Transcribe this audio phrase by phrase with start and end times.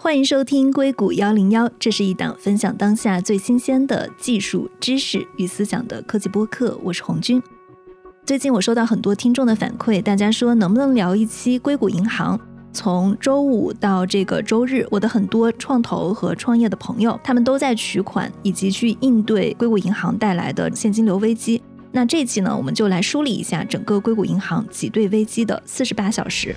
[0.00, 6.78] 欢迎收听硅谷幺零幺，这是一档分享当下最新鲜的技术知识与思想的科技播客。
[6.84, 7.42] 我是红军。
[8.24, 12.38] 最近我收到很多听众的反馈，大家说能不能聊一期硅谷银行？
[12.72, 21.60] 从周五到这个周日，我的很多创投和创业的朋友，他们都在取款以及去应对硅谷银行带来的现金流危机。
[21.90, 26.54] 那这期呢，我们就来梳理一下整个硅谷银行挤兑危机的四十八小时。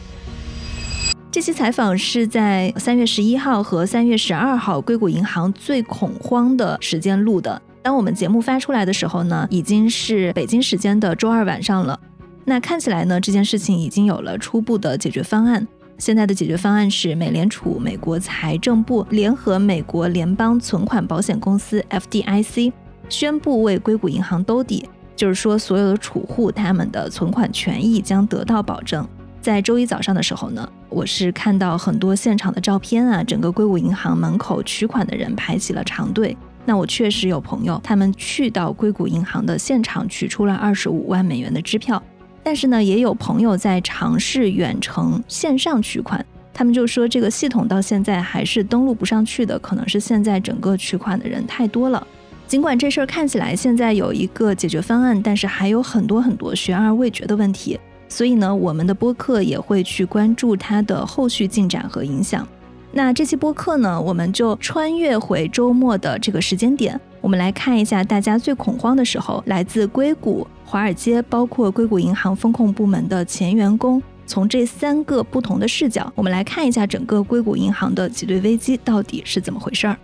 [1.31, 7.59] 这期采访是在三月十一号和三月十二号硅谷银行最恐慌的时间录的。
[7.81, 11.97] 当我们节目发出来的时候呢，已经是北京时间的周二晚上了。
[12.43, 15.65] 那看起来呢，这件事情已经有了初步的解决方案。
[15.97, 22.73] 现在的解决方案是，美联储、美国财政部联合美国联邦存款保险公司 （FDIC）
[23.07, 29.07] 宣布为硅谷银行兜底，就是说所有的储户他们的存款权益将得到保证。
[29.41, 36.37] 在周一早上的时候呢，我是看到很多现场的照片啊，整个硅谷银行门口取款的人排起了长队。
[36.63, 42.01] 那我确实有朋友，他们去到硅谷银行的现场取出了二十五万美元的支票，
[42.43, 52.05] 但是呢，也有朋友在尝试远程线上取款，他们就说这个系统到现在还是登录不上去的，可能是现在整个取款的人太多了。
[52.47, 57.79] 尽管这事儿看起来现在有一个解决方案，但是还有很多很多悬而未决的问题。
[58.11, 62.45] 所以呢，我们的播客也会去关注它的后续进展和影响。
[62.91, 79.97] 那这期播客呢，我们就穿越回周末的这个时间点，我们来看一下大家最恐慌的时候，来自硅谷、华尔街，包括硅谷银行风控部门的前员工，从这三个不同的视角，我们来看一下整个硅谷银行的挤兑危机到底是怎么回事儿。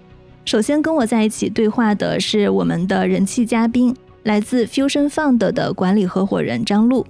[0.45, 7.05] 首先跟我在一起对话的是我们的人气嘉宾，来自 Fusion Fund 的管理合伙人张璐。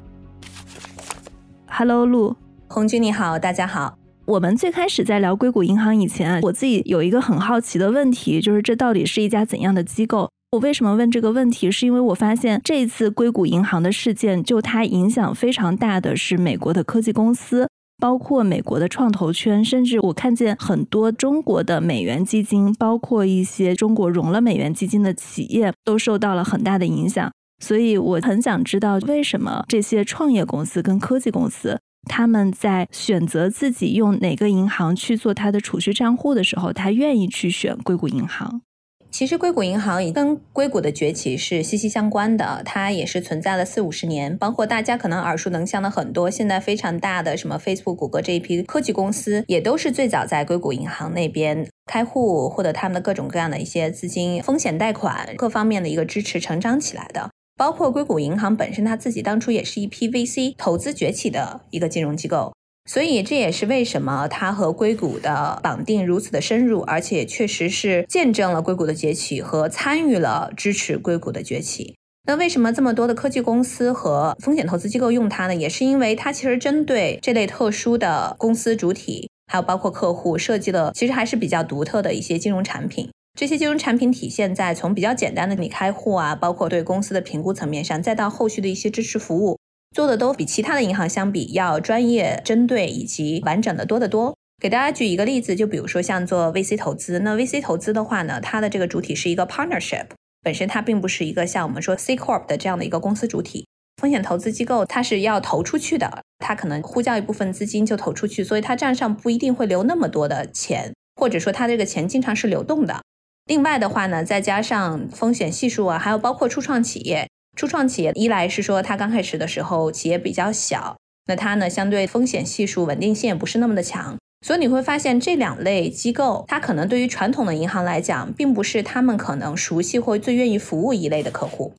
[1.80, 2.36] Hello，陆
[2.70, 4.00] 红军你好，大家好。
[4.25, 10.28] 我们最开始在聊硅谷银行以前，我自己有一个很好奇的问题，就是这到底是一家怎样的机构？
[10.53, 11.70] 我为什么问这个问题？
[11.70, 27.32] 是因为我发现这一次硅谷银行的事件，就它影响非常大的是美国的科技公司，包括美国的创投圈，甚至我看见很多中国的美元基金，包括一些中国融了美元基金的企业，都受到了很大的影响。
[27.60, 38.62] 所以我很想知道，为什么这些创业公司跟科技公司，他们在选择自己用哪个银行去做他的储蓄账户的时候，他愿意去选硅谷银行？
[39.10, 44.38] 其实硅谷银行也跟硅谷的崛起是息息相关的，它也是存在了四五十年。
[44.38, 57.32] 包括大家可能耳熟能详的很多现在非常大的什么 Facebook、谷歌这一批科技公司，也都是最早在硅谷银行那边开户，获得他们的各种各样的一些资金、风险贷款各方面的一个支持，成长起来的。
[57.58, 62.54] 包括硅谷银行本身，它自己当初也是一批 VC 投资崛起的一个金融机构，
[62.88, 71.95] 所以这也是为什么它和硅谷的绑定如此的深入，而且确实是见证了硅谷的崛起和参与了支持硅谷的崛起。
[72.28, 75.56] 那为什么这么多的科技公司和风险投资机构用它呢？
[75.56, 83.10] 也是因为它其实针对这类特殊的公司主体，还有包括客户，设计了其实还是比较独特的一些金融产品。
[83.37, 89.59] 这些金融产品体现在从比较简单的你开户啊，包括对公司的评估层面上，再到后续的一些支持服务，
[89.95, 94.36] 做的都比其他的银行相比要专业、针对以及完整的多得多。
[94.59, 100.08] 给大家举一个例子，就比如说像做 VC 投资，那 VC 投资的话呢，它的这个主体是一个 partnership，
[100.42, 103.67] 本身它并不是一个像我们说 C corp 的这样的一个公司主体。
[104.02, 113.02] 风险投资机构它是要投出去的，它可能呼叫一部分资金就投出去，所以它账上不一定会留那么多的钱，或者说它这个钱经常是流动的。
[113.47, 120.97] 另外的话呢，再加上风险系数啊，还有包括初创企业，初创企业一来是说它刚开始的时候企业比较小，
[121.27, 131.74] 那它呢相对风险系数稳定性也不是那么的强，所以你会发现这两类机构，它可能对于传统的银行来讲，并不是他们可能熟悉或最愿意服务一类的客户。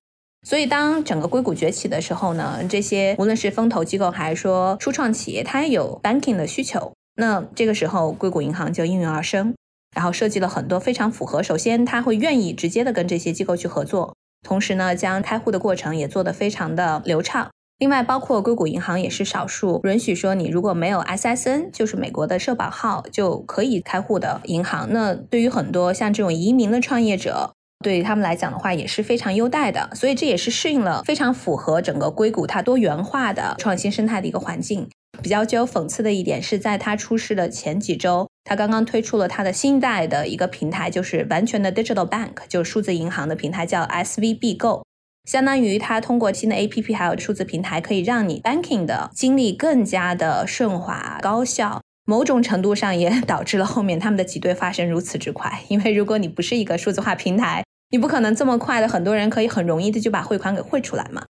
[0.46, 9.52] 所以当整个硅谷崛起的时候呢，这些无论是风投机构还是说初创企业，它也有 banking 的需求，那这个时候硅谷银行就应运而生。
[9.98, 14.14] 然后设计了很多非常符合，首先他会愿意直接的跟这些机构去合作，
[14.46, 17.50] 同时呢，将开户的过程也做得非常的流畅。
[17.80, 24.86] 另外，包括硅谷银行也是少数允许说你如果没有 SSN，就是美国的社保号就可以开户的银行。
[24.92, 27.50] 那对于很多像这种移民的创业者，
[27.84, 29.90] 对于他们来讲的话也是非常优待的。
[29.96, 34.88] 所以这也是适应了非常符合整个硅谷它多元化的创新生态的一个环境。
[35.20, 38.28] 比较具有讽刺的一点是在它出事的前几周。
[38.48, 44.84] 它刚刚推出了它的新代的一个平台，就是完全的 digital bank，就是数字银行的平台，叫 SVB Go。
[45.28, 51.82] 相当于它通过新的 APP 还有数字平台，可以让你 banking 的经历更加的顺滑高效。
[52.06, 55.60] 某种程度上也 导致了后面他们的挤兑发生如此之快。
[55.68, 61.26] 因为如果你不是一个数字化平台，你不可能这么快的，很多人可以很容易的就把汇款给汇出来嘛。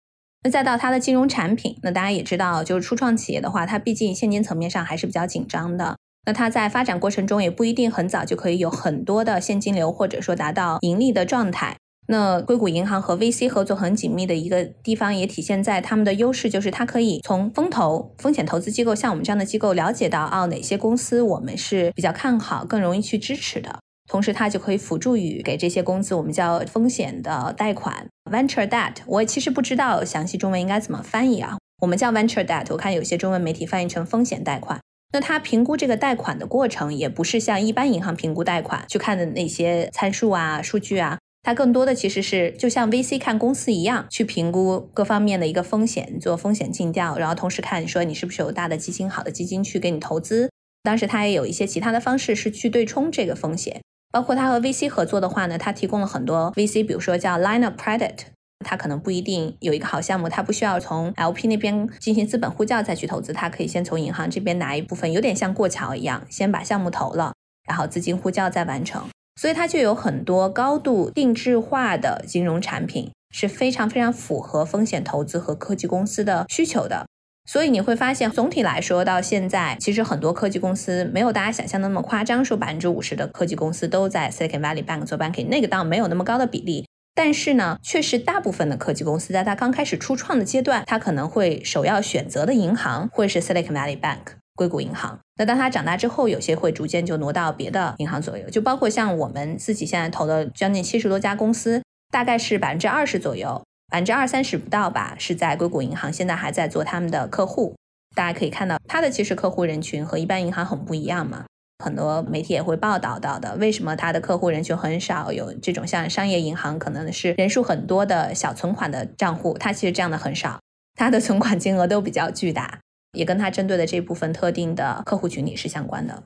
[0.43, 5.99] 那再到它的金融产品，那大家也知道，就是初创企业的话，它毕竟现金层面上还是比较紧张的。
[6.25, 11.77] 那它在发展过程中也不一定很早就可以有很多的现金流，或者说达到盈利的状态。
[12.09, 23.79] 那硅谷银行和 VC 合作很紧密的一个地方，也体现在他们的优势，就是它可以从风投、风险投资机构，像我们这样的机构了解到，哦，哪些公司我们是比较看好、更容易去支持的。
[24.11, 28.97] 同时，它就可以辅助于给这些公司我们叫风险的贷款 （venture debt）。
[29.07, 32.67] 我其实不知道详细中文应该怎么翻译啊，我们叫 venture debt。
[32.71, 34.81] 我看有些中文媒体翻译成风险贷款。
[35.13, 41.19] 那它评估这个贷款的过程，也不是像一般银行评估贷款去看的那些参数啊、数据啊。
[41.45, 50.51] 它更多的其实是就像 VC 看公司一样，去评估各方面的一个风险，做风险尽调，然后同时看说你是不是有大的基金、好的基金去给你投资。
[50.85, 53.83] 当时它也有一些其他的方式是去对冲这个风险，
[54.13, 58.19] 包括它和 VC 合作的话呢，它提供了很多 VC，比如说叫 Line of Credit，
[58.63, 67.33] 它可能不一定有一个好项目，它不需要从 LP 那边进行资本呼叫再去投资，它可以先从银行这边拿一部分，有点像过桥一样，先把项目投了，
[67.69, 69.05] 然后资金呼叫再完成。
[69.41, 77.07] 所以它就有很多高度定制化的金融产品，是非常非常符合风险投资和科技公司的需求的。
[77.45, 86.87] 所以你会发现，总体来说，到现在其实很多科技公司没有大家想象的那么夸张，说百分之五十的科技公司都在 Silicon Valley Bank 做 banking，那个倒没有那么高的比例。
[87.15, 94.19] 但是呢，确实大部分的科技公司在它刚开始初创的阶段，它可能会首要选择的银行会是 Silicon Valley Bank。
[94.55, 107.75] 硅谷银行，那当它长大之后，有些会逐渐就挪到别的银行左右，就包括像我们自己现在投的将近七十多家公司，大概是百分之二十左右，百分之二三十不到吧，是在硅谷银行，现在还在做他们的客户。
[108.15, 111.47] 大家可以看到，它的其实客户人群和一般银行很不一样嘛，
[111.83, 113.57] 很多媒体也会报道到的。
[113.57, 115.33] 为什么它的客户人群很少？
[115.33, 120.61] 有这种像商业银行，可能是人数很多的小存款的账户，它其实这样的很少，
[120.95, 122.79] 它的存款金额都比较巨大。
[123.19, 126.23] 也跟它针对的这部分特定的客户群体是相关的。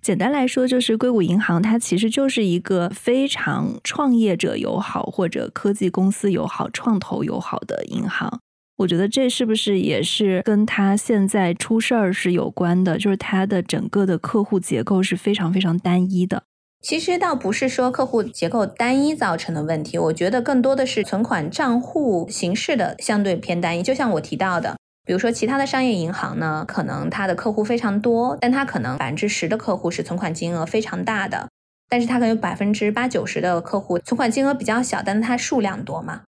[0.00, 8.40] 简单来说，就是硅谷银行它其实就是一个非常创业者友好或者科技公司友好、创投友好的银行。
[8.80, 12.96] 我觉得这是不是也是跟他现在出事儿是有关的？
[12.96, 16.44] 就是他的整个的客户结构是非常非常单一的。
[16.80, 23.82] 其实倒不是说客户结构单一造成的问题，我觉得更多的是存款账户形式的相对偏单一。
[23.82, 24.76] 就像我提到的。
[25.04, 31.48] 比如说，其他的商业银行呢，可能它的客户非常多，但它可能百分之十的客户是存款金额非常大的，
[31.88, 36.22] 但是它可能有百分之八九十的客户存款金额比较小，但是它数量多嘛。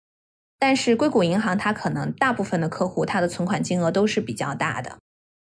[0.61, 4.99] 但是硅谷银行它可能大部分的客户它的存款金额都是比较大的，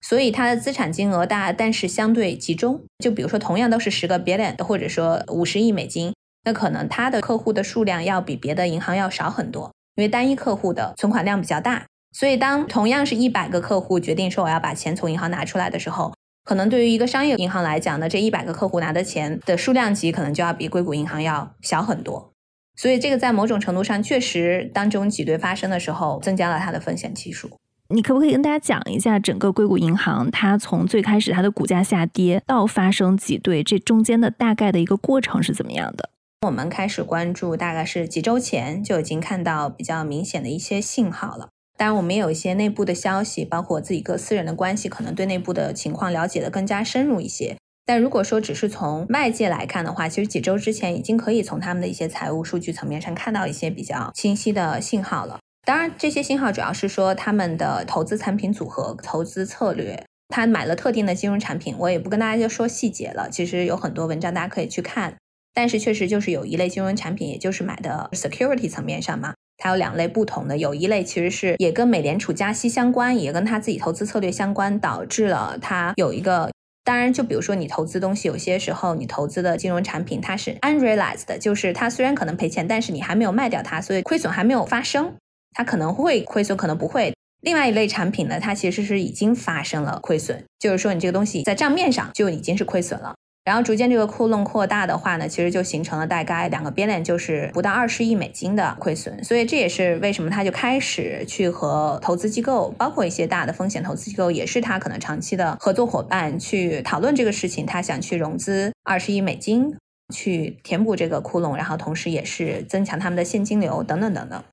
[0.01, 2.83] 所以它的资产金额大，但是相对集中。
[2.99, 6.15] 就比如说，同样都是十个 billion，或者说五十亿美金，
[6.45, 11.85] 那可能它的客户的数量要比别的银行要少很多，因为单一客户的存款量比较大。
[12.13, 22.32] 所以，当同样是一百个客户决定说我要把钱从银行拿出来的时候，可能对于一个商业银行来讲呢，这一百个客户拿的钱的数量级可能就要比硅谷银行要小很多。
[22.77, 27.51] 所以，这个在某种程度上确实，当这种挤兑发生的时候，增加了它的风险系数。
[27.89, 36.09] 你可不可以跟大家讲一下，整个硅谷银行它从最开始它的股价下跌到发生挤兑，这中间的大概的一个过程是怎么样的？
[36.47, 41.51] 我们开始关注，大概是几周前就已经看到比较明显的一些信号了。
[41.77, 47.57] 当然，我们也有一些内部的消息，包括我自己个私人的关系，可能对内部的情况了解的更加深入一些。
[47.85, 55.41] 但如果说只是从外界来看的话，其实几周之前已经可以从他们的一些财务数据层面上看到一些比较清晰的信号了。
[55.65, 63.29] 当然，这些信号主要是说他们的投资产品组合、投资策略，他买了特定的金融产品，我也不跟大家就说细节了。
[63.31, 65.17] 其实有很多文章大家可以去看，
[65.53, 69.35] 但是确实就是有一类金融产品，也就是买的 security 层面上嘛。
[69.59, 76.52] 它有两类不同的，有一类其实是也跟美联储加息相关，也跟他自己投资策略相关，导致了他有一个。
[76.85, 85.15] 当然，就比如说你投资东西，有些时候你投资的金融产品它是 unrealized 的，就是它虽然可能赔钱，但是你还没有卖掉它，所以亏损还没有发生，
[85.53, 87.15] 它可能会亏损，可能不会。
[87.41, 93.15] 另外一类产品呢，它其实是已经发生了亏损，就是说你这个东西在账面上就已经是亏损了。
[93.45, 99.25] 然后逐渐这个窟窿扩大的话呢，其实就形成了大概两个 billion，就是不到二十亿美金的亏损。
[99.25, 107.67] 所以这也是为什么他就开始去和投资机构，包括一些大的风险投资机构，也是他可能长期的合作伙伴去讨论这个事情。
[107.67, 109.77] 他想去融资二十亿美金，
[110.15, 114.45] 去填补这个窟窿，然后同时也是增强他们的现金流等等等等。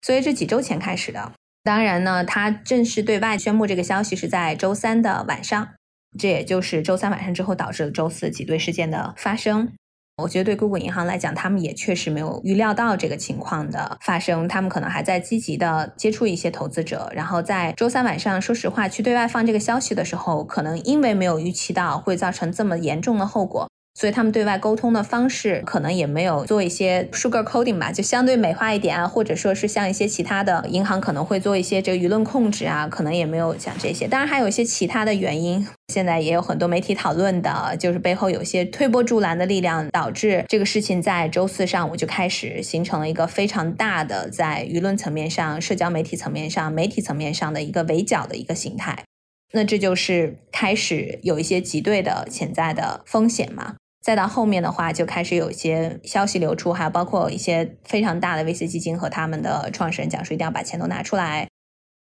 [0.00, 1.32] 所以这几周前开始的。
[1.64, 5.68] 当然呢，他正式对外宣布这个消息是在周三的晚上。
[6.18, 9.72] 这也就是周三晚上之后导致了周四挤兑事件的发生。
[10.20, 23.68] 我觉得对硅谷银行来讲，他们也确实没有预料到这个情况的发生，他们可能还在积极的接触一些投资者，然后在周三晚上，说实话去对外放这个消息的时候，可能因为没有预期到会造成这么严重的后果。
[23.98, 34.06] 所以他们对外沟通的方式可能也没有做一些 sugar coating 吧，就相对美化一点啊，或者说是像一些其他的银行可能会做一些这个舆论控制啊，可能也没有讲这些。
[34.06, 49.02] 当然还有一些其他的原因，现在也有很多媒体讨论的，就是背后有些推波助澜的力量，导致这个事情在周四上午就开始形成了一个非常大的在舆论层面上、社交媒体层面上、媒体层面上的一个围剿的一个形态。
[49.54, 53.74] 那这就是开始有一些挤兑的潜在的风险嘛。
[54.08, 61.46] 再到后面的话，就开始有一些消息流出，还包括一些非常大的 VC 基金和他们的创始人讲说，一定要把钱都拿出来。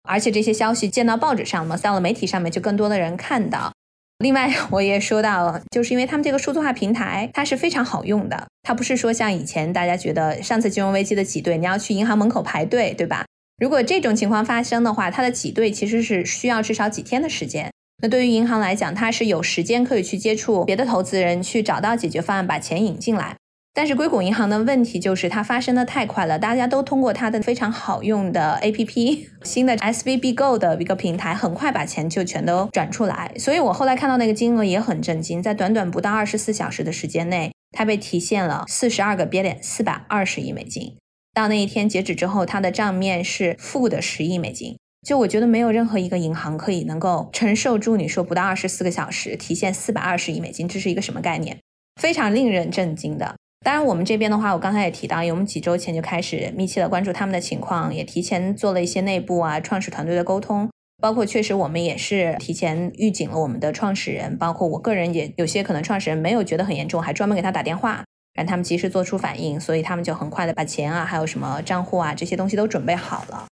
[0.07, 3.73] 而且这些消息见到报纸上嘛，到了媒体上面，就更多的人看到。
[4.19, 13.25] 另外，我也说到，就是因为他们这个数字化平台，它是非常好用的，它不是说像以前大家觉得上次金融危机的挤兑，你要去银行门口排队，对吧？
[13.57, 17.71] 如果这种情况发生的话，它的挤兑其实是需要至少几天的时间。
[18.03, 23.37] 那对于银行来讲，它是有时间可以去接触别的投资人，去找到解决方案，把钱引进来。
[23.77, 33.33] 但是硅谷银行的问题就是它发生的太快了，大家都通过它的非常好用的 APP， 新的 SVB Go 的一个平台，很快把钱就全都转出来。
[33.37, 40.97] 所以我后来看到那个金额也很震惊，在短短不到二十四小时的时间内，它被提现了四十二个 billion，四百二十亿美金。
[41.33, 44.77] 到那一天截止之后，它的账面是负的十亿美金。
[45.05, 51.59] 就我觉得没有任何一个银行可以能够承受住你说不到二十四个小时提现四百二十亿美金，这是一个什么概念？
[52.01, 53.37] 非常令人震惊的。
[53.63, 60.71] 当然，我们这边的话，我刚才也提到，因为我们几周前就开始密切的关注他们的情况，也提前做了一些内部啊创始团队的沟通，
[61.03, 73.45] 包括确实我们也是提前预警了我们的创始人，包括我个人也有些可能创始人没有觉得很严重，还专门给他打电话，让他们及时做出反应，所以他们就很快的把钱啊，还有什么账户啊这些东西都准备好了。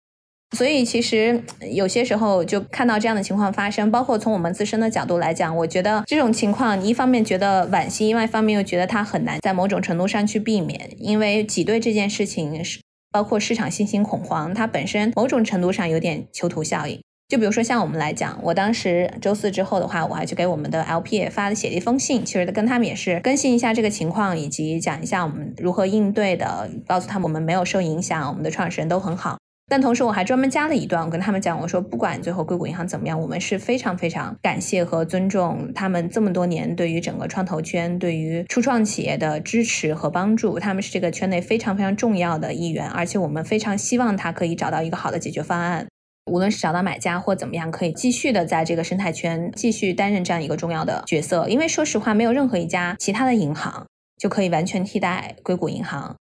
[0.57, 1.41] 所以其实
[1.71, 12.79] 有些时候就看到这样的情况发生，包括从我们自身的角度来讲，我觉得这种情况，一方面觉得惋惜，另外一方面又觉得它很难在某种程度上去避免，因为挤兑这件事情是
[13.11, 16.99] 包括市场信心恐慌，它本身某种程度上有点囚徒效应。
[17.29, 29.37] 就比如说像我们来讲，我当时周四之后的话，我还去给我们的 LP 发了写了一封信，其实跟他们也是更新一下这个情况，以及讲一下我们如何应对的，告诉他们我们没有受影响，我们的创始人都很好。
[29.71, 45.87] 但同时，我还专门加了一段，我跟他们讲，我说不管最后硅谷银行怎么样，我们是非常非常感谢和尊重他们这么多年对于整个创投圈、对于初创企业的支持和帮助，他们是这个圈内非常非常重要的一员，而且我们非常希望他可以找到一个好的解决方案，
[46.29, 51.47] 无论是找到买家或怎么样，可以继续的在这个生态圈继续担任这样一个重要的角色。
[51.47, 53.87] 因为说实话，没有任何一家其他的银行
[54.21, 56.17] 就可以完全替代硅谷银行。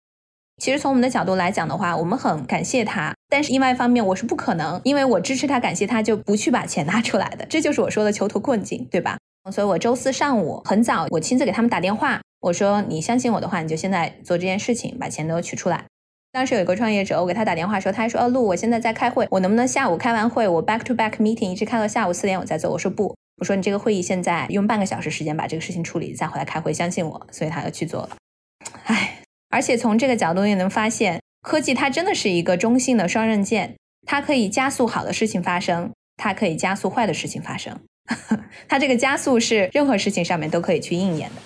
[0.58, 9.18] 其实从我们的角度来讲的话，我们很感谢他，但是另外一方面，我是不可能因为我支持他、感谢他就不去把钱拿出来的，这就是我说的囚徒困境，对吧？
[9.52, 15.86] 所以我周四上午很早，我亲自给他们打电话，我说你相信我的话，你就现在做这件事情，把钱都取出来。
[16.32, 22.72] 当时有一个创业者，我给他打电话说，他还说，哦，陆，我现在在开会，我能不能下午开完会，我 back to back meeting 一直开到下午四点，我再走？
[22.72, 27.28] 我说不，我说你这个会议现在用半个小时时间把这个事情处理，再回来开会，相信我。
[27.32, 28.10] 所以他要去做了，
[29.56, 33.74] 而且从这个角度也能发现，科技它真的是一个中性的双刃剑，
[34.06, 37.74] 它可以加速好的事情发生，它可以加速坏的事情发生。
[38.68, 41.42] 它这个加速是任何事情上面都可以去应验的。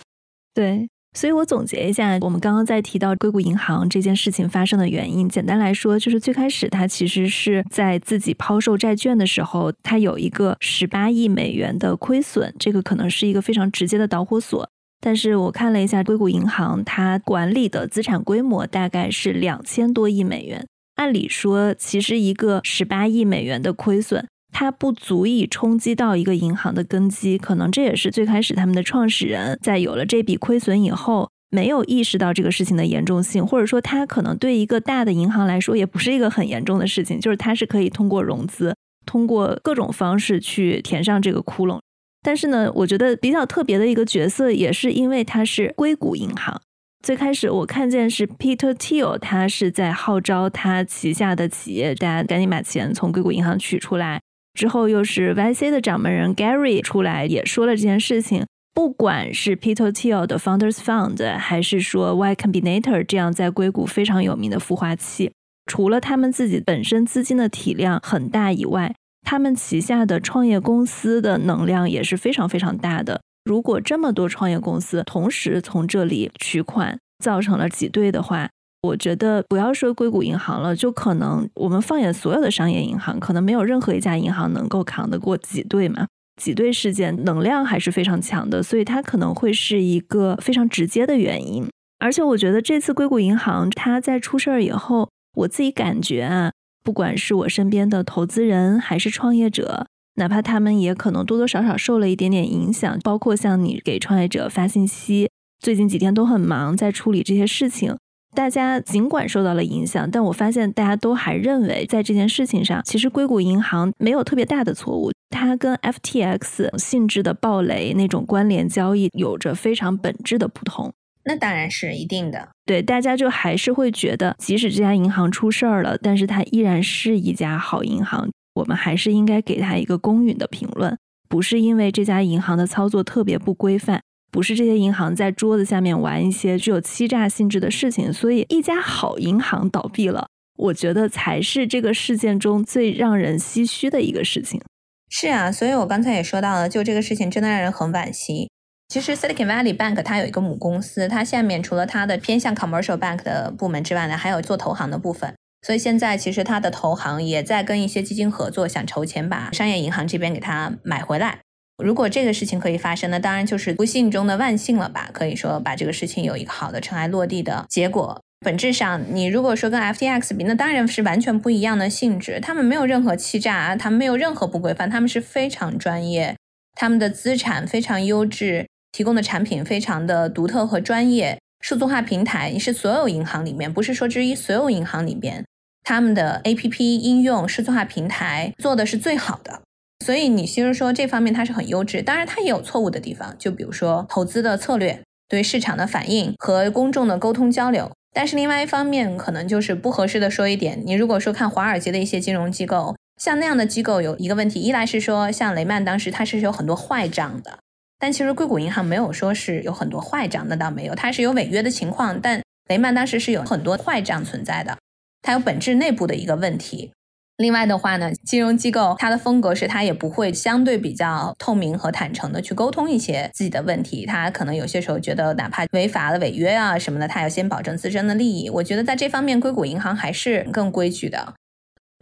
[0.55, 14.67] 对，所以我总结一下，我们刚刚在提到硅谷银行这件事情发生的原因，简单来说，就是最开始它其实是在自己抛售债券的时候，它有一个十八亿美元的亏损，这个可能是一个非常直接的导火索。
[15.01, 20.65] 但是我看了一下硅谷银行，它管理的资产规模大概是两千多亿美元。
[20.95, 27.37] 按理说，其实一个十八亿美元的亏损，它不足以冲击到一个银行的根基。
[27.37, 38.75] 可能这也是最开始他们的创始人在有了这笔亏损以后，没有意识到这个事情的严重性，或者说他可能对一个大的银行来说也不是一个很严重的事情，就是它是可以通过融资，
[39.05, 41.79] 通过各种方式去填上这个窟窿。
[42.21, 46.61] 但是呢，我觉得比较特别的一个角色，也是因为他是硅谷银行。
[47.01, 54.19] 最开始我看见是 Peter Thiel，他是在号召他旗下的企业，大家赶紧把钱从硅谷银行取出来。
[54.53, 58.45] 之后又是 YC 的掌门人 Gary 出来也说了这件事情。
[58.73, 65.31] 不管是 Peter Thiel 的 Founders Fund，还是说 Y Combinator 这样在硅谷非常有名的孵化器，
[65.65, 73.21] 除了他们自己本身资金的体量很大以外，他们旗下的创业公司的能量也是非常非常大的。
[73.45, 78.49] 如果这么多创业公司同时从这里取款，造成了挤兑的话，
[78.81, 86.07] 我觉得不要说硅谷银行了，就可能我们放眼所有的商业银行，可能没有任何一家银行能够扛得过挤兑嘛。
[86.41, 91.67] 挤兑事件能量还是非常强的，所以它可能会是一个非常直接的原因。
[91.99, 96.53] 而且我觉得这次硅谷银行它在出事儿以后，我自己感觉啊，
[96.89, 105.29] 不管是我身边的投资人还是创业者，哪怕他们也可能多多少少受了一点点影响，包括像你给创业者发信息，
[105.59, 107.95] 最近几天都很忙，在处理这些事情。
[108.35, 115.11] 大家尽管受到了影响，但我发现大家都还认为，在这件事情上，其实硅谷银行没有特别大的错误。
[115.29, 120.91] 它跟 FTX 性质的暴雷那种关联交易有着非常本质的不同。
[121.23, 122.49] 那当然是一定的。
[122.69, 128.29] 对，大家就还是会觉得，即使这家银行出事儿了，但是它依然是一家好银行。
[128.53, 130.95] 我们还是应该给它一个公允的评论，
[131.27, 133.99] 不是因为这家银行的操作特别不规范。
[134.31, 144.61] 不是这些银行在桌子下面玩一些具有欺诈性质的事情，所以一家好银行倒闭了，我觉得才是这个事件中最让人唏嘘的一个事情。
[145.09, 148.51] 是啊，所以我刚才也说到了，就这个事情真的让人很惋惜。
[148.89, 155.35] 其实 Silicon Valley Bank 它有一个母公司，它下面除了它的偏向 commercial bank 的部门之外呢，还有做投行的部分。
[155.61, 161.37] 所以现在其实它的投行也在跟一些基金合作，想筹钱把商业银行这边给它买回来。
[161.77, 165.11] 如果这个事情可以发生，那当然就是不幸中的万幸了吧？
[165.13, 168.19] 可以说把这个事情有一个好的尘埃落地的结果。
[168.39, 172.39] 本质上，你如果说跟 FTX 比，那当然是完全不一样的性质。
[172.41, 176.35] 他们没有任何欺诈，他们没有任何不规范，他们是非常专业，
[176.73, 181.37] 他们的资产非常优质，提供的产品非常的独特和专业。
[181.61, 185.43] 数字化平台是所有银行里面，不是说之一，所有银行里边，
[185.83, 189.61] 他们的 APP 应用数字化平台做的是最好的。
[190.05, 197.91] 所以你其实说这方面它是很优质，当然它也有错误的地方，就比如说投资的策略、对市场的反应和公众的沟通交流。
[198.13, 207.59] 但是另外一方面，可能就是不合适的说一点，你如果说看华尔街的一些金融机构，像那样的机构有一个问题，一来是说像雷曼当时它是有很多坏账的，
[207.99, 214.77] 但其实硅谷银行没有说是有很多坏账，那倒没有，它是有违约的情况，但雷曼当时是有很多坏账存在的，
[215.21, 216.91] 它有本质内部的一个问题。
[217.37, 228.49] 另外的话呢，金融机构它的风格是它也不会相对比较透明和坦诚的去沟通一些自己的问题，它可能有些时候觉得哪怕违法了违约啊什么的，它要先保证自身的利益。
[228.49, 231.33] 我觉得在这方面，硅谷银行还是更规矩的，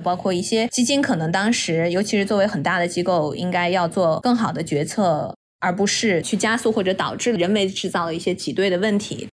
[0.03, 9.27] 包括一些基金可能当时，尤其是作为很大的机构，应该要做更好的决策，而不是去加速或者导致人为制造了一些挤兑的问题。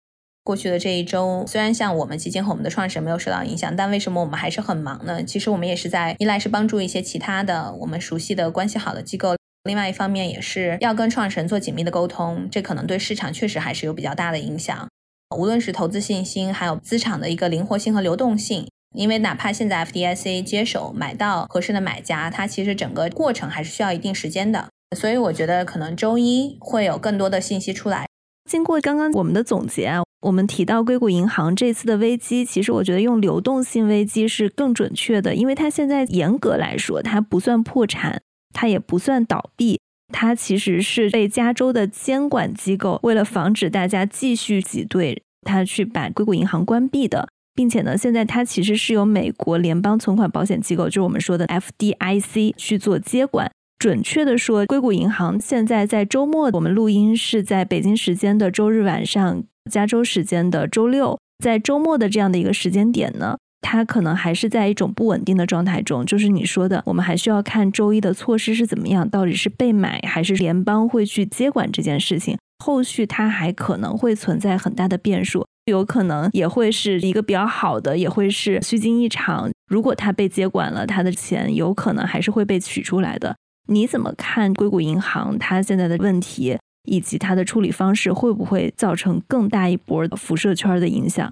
[0.44, 5.24] 过去的这一周，虽然像我们基金和我们的创始人没有受到影响，但为什么我们还是很忙呢？
[5.24, 12.48] 其实我们也是在一来是帮助一些其他的我们熟悉的关系好的机构，另外一方面也是要跟创始人做紧密的沟通。
[12.52, 14.90] 这可能对市场确实还是有比较大的影响，
[15.38, 18.68] 无论是投资信心，还有资产的一个灵活性和流动性。
[18.96, 24.68] 因为哪怕现在 FDIC 接手买到合适的买家，它其实整个过程还是需要一定时间的。
[24.96, 28.08] 所以我觉得可能周一会有更多的信息出来。
[28.50, 30.04] 经过刚刚我们的总结啊。
[30.22, 38.22] 我们提到硅谷银行这次的危机，其实我觉得用流动性危机是更准确的，因为它现在严格来说，它不算破产，
[38.54, 39.80] 它也不算倒闭，
[40.14, 53.52] 它其实是被加州的监管机构为了防止大家继续挤兑，它去把硅谷银行关闭的，并且呢，现在它其实是由美国联邦存款保险机构，就是我们说的 FDIC 去做接管。
[53.82, 59.44] 准确的说，硅谷银行现在在周末，我们录音是在北京时间的周日晚上。
[59.72, 66.06] 加州时间的周六，在周末的这样的一个时间点呢，它可能还是在一种不稳定的状态中。
[66.06, 72.38] 就是你说的，我们还需要看周一的措施是怎么样，到底是被买还是联邦会去接管这件事情。
[72.64, 79.50] 后续它还可能会存在很大的变数，有可能也会是一个比较好的，也会是虚惊一场。
[79.68, 83.36] 如果它被接管了，它的钱有可能还是会被取出来的。
[83.68, 86.58] 你怎么看硅谷银行它现在的问题？
[86.84, 91.32] 以及它的处理方式会不会造成更大一波的辐射圈的影响？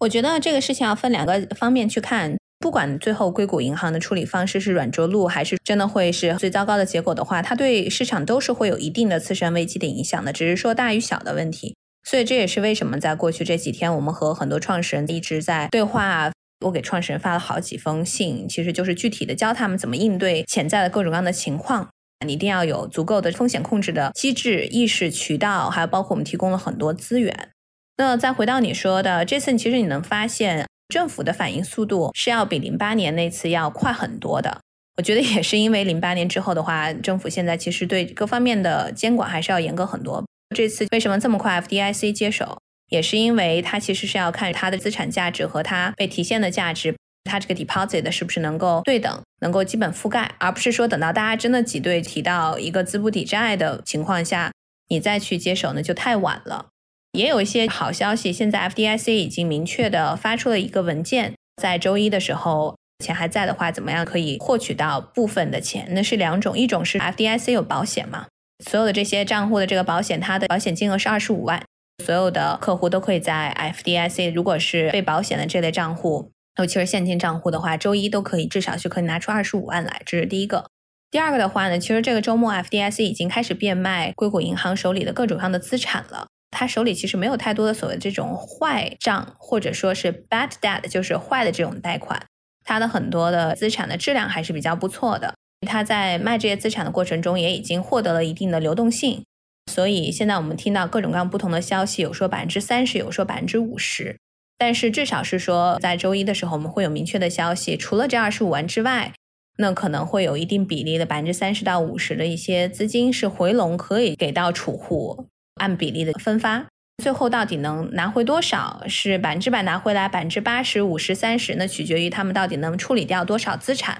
[0.00, 2.36] 我觉得这个事情要分两个方面去看。
[2.58, 11.74] 不管最后硅谷银行的处理方式是软着陆，还是真的会是最糟糕的结果的话，它对市场都是会有一定的次生危机的影响的，只是说大与小的问题。
[12.04, 16.30] 所以这也是为什么在过去这几天，我们和很多创始人一直在对话。
[16.64, 21.88] 我给创始人发了好几封信，其实就是具体的教他们怎么应对潜在的各种各样的情况。
[22.26, 27.48] 你一定要有足够的风险控制的机制、意识、渠道，还有包括我们提供了很多资源。
[27.96, 34.58] 那再回到你说的这次，其实你能发现政府的反应速度是要比零八年那次要快很多的。
[34.98, 40.22] 我觉得也是因为零八年之后的话，政府现在其实对各方面的监管还是要严格很多。
[40.54, 42.58] 这次为什么这么快 FDIC 接手，
[42.90, 54.52] 也是因为它其实是要看它的资产价值和它被提现的价值，它这个 deposit 是不是能够对等，能够基本覆盖，而不是说等到大家真的挤兑提到一个资不抵债的情况下，
[54.88, 56.66] 你再去接手呢就太晚了。
[57.12, 62.76] 也有一些好消息，现在 FDIC 已经明确的发出了一个文件，在周一的时候。
[63.02, 65.86] 钱还在的话，怎么样可以获取到部分的钱？
[65.92, 68.26] 那是两种，一种是 FDIC 有保险嘛，
[68.62, 71.62] 所有的这些账户的这个保险，它的保险金额是二十五万，
[72.00, 80.66] 所有的客户都可以在 FDIC，如果是被保险的这类账户，尤其是现金账户的话，周一都可以至少是可以拿出二十五万来，这是第一个。
[81.10, 92.20] 第二个的话呢，其实这个周末 FDIC 已经开始变卖硅谷银行手里的各种各样的资产了，他手里其实没有太多的所谓这种坏账，或者说是 bad debt，就是坏的这种贷款。
[92.64, 95.34] 他的很多的资产的质量还是比较不错的，
[95.66, 99.24] 他在卖这些资产的过程中也已经获得了一定的流动性，
[99.70, 104.18] 所以现在我们听到各种各样不同的消息，有说百分之三十，有说百分之五十，
[104.58, 109.12] 但是至少是说在周一的时候我们会有明确的消息，除了这二十五万之外，
[109.58, 115.26] 那可能会有一定比例的百分之三十到五十的一些资金是回笼，可以给到储户，
[115.60, 116.66] 按比例的分发。
[117.02, 118.82] 最后到底能拿回多少？
[118.86, 121.54] 是百分之百拿回来，百分之八十五十三十？
[121.54, 123.98] 那取决于他们到底能处理掉多少资产。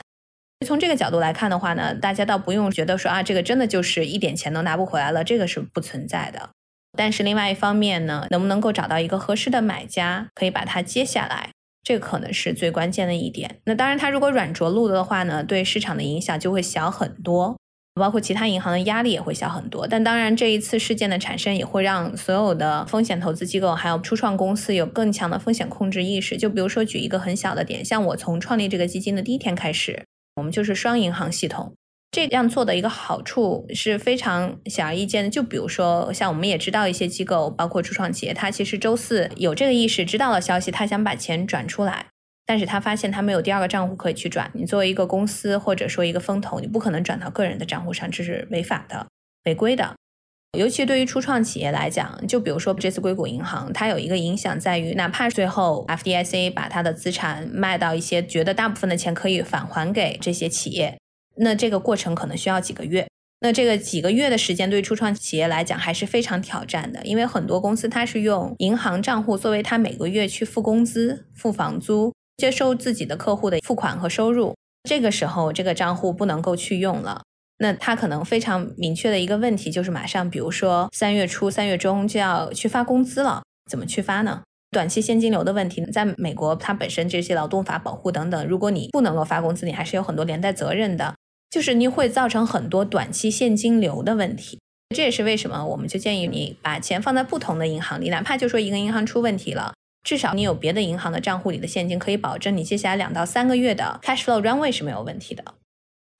[0.66, 6.50] 从这个角度来看的话呢，大家倒不用觉得说啊，这个真的就是一点钱都拿不回来了，这个是不存在的。
[6.96, 11.50] 但是另外一方面呢，能不能够找到一个合适的买家，可以把它接下来，
[11.82, 13.58] 这个可能是最关键的一点。
[13.64, 17.56] 那当然，它如果软着陆的话呢，对市场的影响就会小很多。
[17.94, 26.36] 包括其他银行的压力也会小很多，但当然这一次事件的产生也会让所有的风险投资机构还有初创公司有更强的风险控制意识。
[26.36, 30.04] 就比如说举一个很小的点，像我从创立这个基金的第一天开始，
[30.40, 31.74] 我们就是双银行系统。
[32.10, 35.30] 这样做的一个好处是非常显而易见的。
[35.30, 42.06] 就比如说像我们也知道一些机构，包括初创企业，他其实周四有这个意识，知道了消息，他想把钱转出来。
[42.46, 44.50] 但是他发现他没有第二个账户可以去转。
[44.54, 49.06] 你作为一个公司或者说一个风投，你不可能转到个人的账户上，这是违法的、
[49.44, 49.94] 违规的。
[50.58, 60.98] 尤其对于初创企业来讲，就比如说这次硅谷银行，它有一个影响在于，哪怕最后 FDIC 把它的资产卖到一些，觉得大部分的钱可以返还给这些企业，
[61.36, 63.06] 那这个过程可能需要几个月。
[63.40, 72.12] 那这个几个月的时间对初创企业来讲还是非常挑战的，因为很多公司它是用银行账户作为它每个月去付工资、付房租。
[72.36, 74.56] 接收自己的客户的付款和收入，
[74.88, 77.20] 这个时候这个账户不能够去用了。
[77.62, 84.42] 那他可能非常明确的一个问题就是，马上比如说三月初、三月中就要去发工资了，怎么去发呢？
[84.70, 91.14] 短期现金流的问题，在美国它本身这些劳动法保护等等，如果你不能够发工资，你还是有很多连带责任的，
[91.50, 94.58] 就是你会造成很多短期现金流的问题。
[94.96, 99.74] 这也是为什么我们就建议你把钱放在不同的银行里，哪怕就说一个银行出问题了。
[100.02, 105.44] 至少你有别的银行的账户里的现金，可以保证你接下来两到三个月的 cash flow runway 是没有问题的。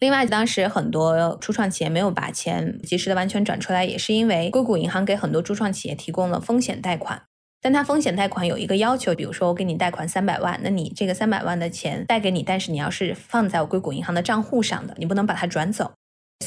[0.01, 7.23] 另外，当时很多初创企业没有把钱及时的完全转出来，也是因为硅谷银行给很多初创企业提供了风险贷款。
[7.61, 15.93] 但它风险贷款有一个要求，比如说我给你贷款三百万，那你这个三百万的钱贷给你，但是你要是放在我硅谷银行的账户上的，你不能把它转走。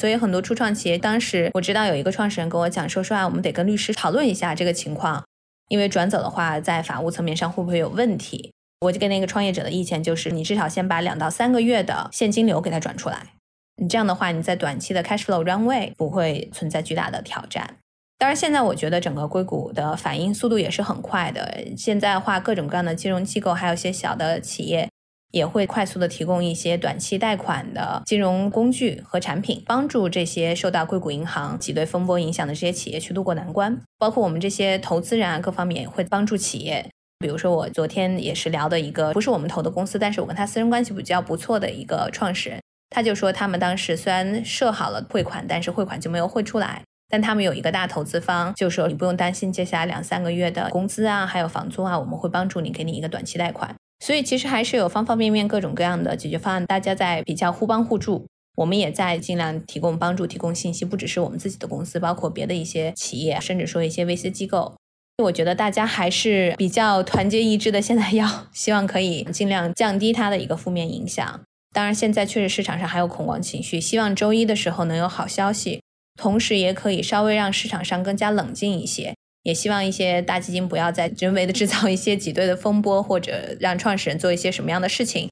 [0.00, 5.24] 所以很多初创企业当时我知道有一个创始人跟我讲说说啊，我们得跟律师讨论一下这个情况。
[5.68, 8.52] 因为转走的话，在法务层面上会不会有问题？
[8.80, 13.28] 我就跟那个创业者的意见就是，你至少先把两到三个月的现金流给他转出来。
[13.76, 17.76] 你这样的话，你在短期的 cash flow runway 不会存在巨大的挑战。
[18.18, 21.62] 当然，现在我觉得整个硅谷的反应速度也是很快的。
[21.76, 24.88] 现在的话，各种各样的金融机构，还有一些小的企业。
[25.32, 33.76] 也会快速的提供一些短期贷款的金融工具和产品，帮助这些受到硅谷银行挤兑风波影响的这些企业去渡过难关。
[33.98, 36.88] 包括我们这些投资人啊，各方面也会帮助企业。
[37.18, 42.60] 比如说，我昨天也是聊的一个不是我们投的公司，但是我跟他私人关系比较不错的一个创始人，
[42.94, 46.80] 他就说他们当时虽然设好了汇款，但是汇款就没有汇出来。
[47.08, 53.74] 但他们有一个大投资方，就说你不用担心接下来两三个月的工资啊，还有房租啊，我们会帮助你，给你一个短期贷款。
[53.98, 58.24] 所以其实还是有方方面面各种各样的解决方案，大家在比较互帮互助。
[58.56, 64.76] 我们也在尽量提供帮助、提供信息，不只是我们自己的公司，包括别的一些企业，甚至说一些 VC 机构。
[65.22, 67.82] 我觉得大家还是比较团结一致的。
[67.82, 71.40] 现在要 希望可以尽量降低它的一个负面影响。
[71.74, 75.82] 当然，现在确实市场上还有恐慌情绪，希望周一的时候能有好消息，
[76.16, 79.12] 同时也可以稍微让市场上更加冷静一些。
[79.42, 85.28] 也希望一些大基金不要再人为的制造一些挤兑的风波，或者让创始人做一些什么样的事情。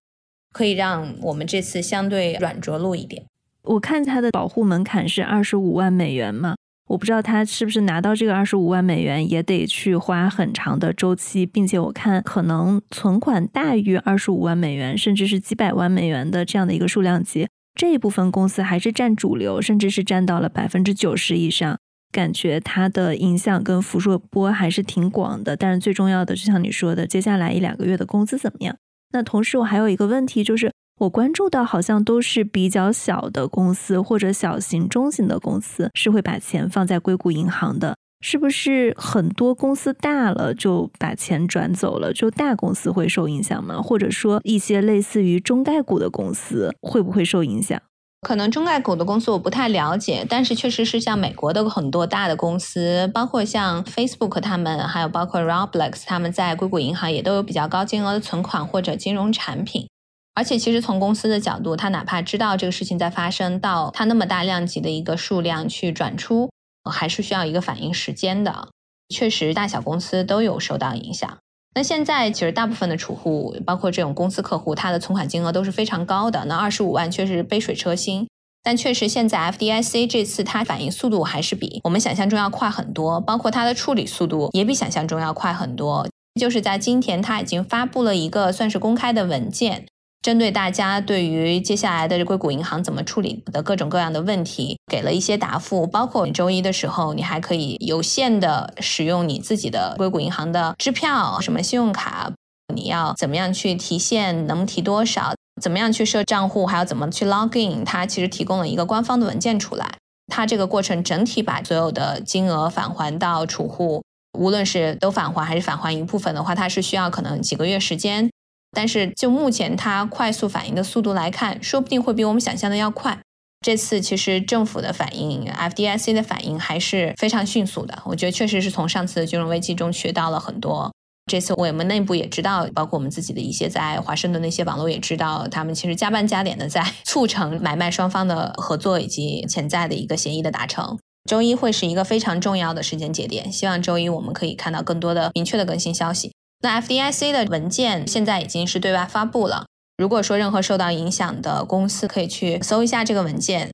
[0.53, 3.25] 可以让我们这次相对软着陆一点。
[3.63, 6.57] 我看它的保护门槛是二十五万美元嘛，
[6.93, 21.79] 我不知道他是不是拿到这个二十五万美元也得去花很长的周期，并且我看可能存款大于二十五万美元，甚至是几百万美元的这样的一个数量级，这一部分公司还是占主流，甚至是占到了百分之九十以上，
[22.13, 25.57] 感觉它的影响跟辐射波还是挺广的。
[25.57, 28.77] 但是最重要的，就像你说的，接下来一两个月的工资怎么样？
[29.13, 30.71] 那同时我还有一个问题就是。
[31.03, 43.83] 我关注的好像都是比较小的公司或者小型中型的公司是会把钱放在硅谷银行的，是不是很多公司大了就把钱转走了，就大公司会受影响吗？
[43.83, 47.83] 或者说一些类似于中概股的公司会不会受影响？
[48.21, 59.89] 可能中概股的公司我不太了解，但是确实是像美国的很多大的公司，包括像 Facebook 他们，还有包括 Roblox 他们在硅谷银行也都有比较高金额的存款或者金融产品。
[60.35, 66.51] 而且，其实从公司的角度，他哪怕知道这个事情在发生，到他那么大量级的一个数量去转出，
[66.91, 68.69] 还是需要一个反应时间的。
[69.15, 71.39] 确实，大小公司都有受到影响。
[71.75, 76.47] 那现在，其实大部分的储户，包括这种公司客户，他的存款金额都是非常高的。
[76.47, 78.27] 那二十五万确实杯水车薪，
[78.63, 86.09] 但确实现在 FDIC 这次它反应速度还是比我们想象中要快很多，包括它的处理速度也比想象中要快很多。
[86.41, 89.87] 就是在今天，它已经发布了一个算是公开的文件。
[90.23, 95.85] 针对大家对于接下来的硅谷银行怎么处理的各种各样的问题，给了一些答复。
[95.85, 102.33] 包括周一的时候，你还可以有限的使用你自己的硅谷银行的支票、什么信用卡，
[102.73, 107.85] 你要怎么样去提现，能提多少，怎么样去设账户，还要怎么去 log in。
[107.85, 109.97] 它其实提供了一个官方的文件出来。
[110.33, 114.05] 它这个过程整体把所有的金额返还到储户，
[114.39, 118.31] 无论是都返还还是返还一部分的话，它是需要可能几个月时间。
[118.73, 123.19] 但是就目前它快速反应的速度来看，说不定会比我们想象的要快。
[123.65, 128.03] 这次其实政府的反应，FDIC 的反应还是非常迅速的。
[128.07, 130.91] 我觉得确实是从上次的金融危机中学到了很多。
[131.31, 140.99] 这次我们内部也知道，包括我们自己的一些在华盛顿的一些网络也知道，他们其实加班加点的在 促成买卖双方的合作以及潜在的一个协议的达成。
[141.31, 146.33] 周一会是一个非常重要的时间节点，希望周一我们可以看到更多的明确的更新消息。
[146.63, 149.67] 那 FDIC 的文件现在已经是对外发布了。
[149.99, 153.71] 如果说任何受到影响的公司可以去搜一下这个文件，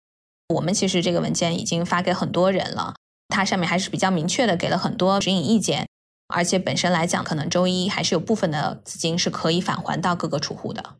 [0.55, 2.95] 我们其实这个文件已经发给很多人了，
[3.29, 5.87] 它上面还是比较明确的给了很多指引意见，
[6.29, 10.97] 而且本身来讲，可能周一还是有部分的资金是可以返还到各个储户的。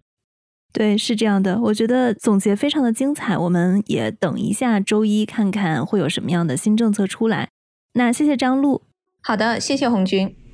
[0.73, 7.49] 对，是这样的，我觉得总结非常的精彩，我们也等一下周一看看会有什么样的新政策出来。
[7.95, 8.83] 那谢谢张璐，
[9.23, 10.48] 好的，谢谢红军。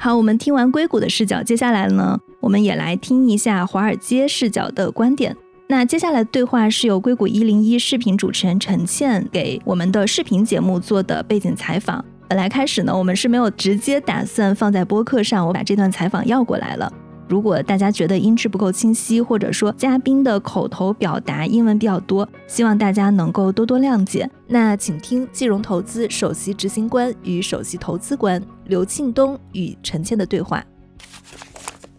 [0.00, 5.36] 好，我们听完硅谷的视角，接下来呢，我们也来听一下华尔街视角的观点。
[5.66, 12.02] 那接下来的对话是由硅谷一零一视频主持人陈倩给我们的视频节目做的背景采访。
[12.28, 16.90] 本来开始呢，我们是没有直接打算放在播客上，我把这段采访要过来了。
[17.28, 24.28] 如果大家觉得音质不够清晰，或者说嘉宾的口头表达英文比较多，希望大家能够多多谅解。
[24.46, 30.64] 那请听季融投资首席执行官与首席投资官刘庆东与陈倩的对话。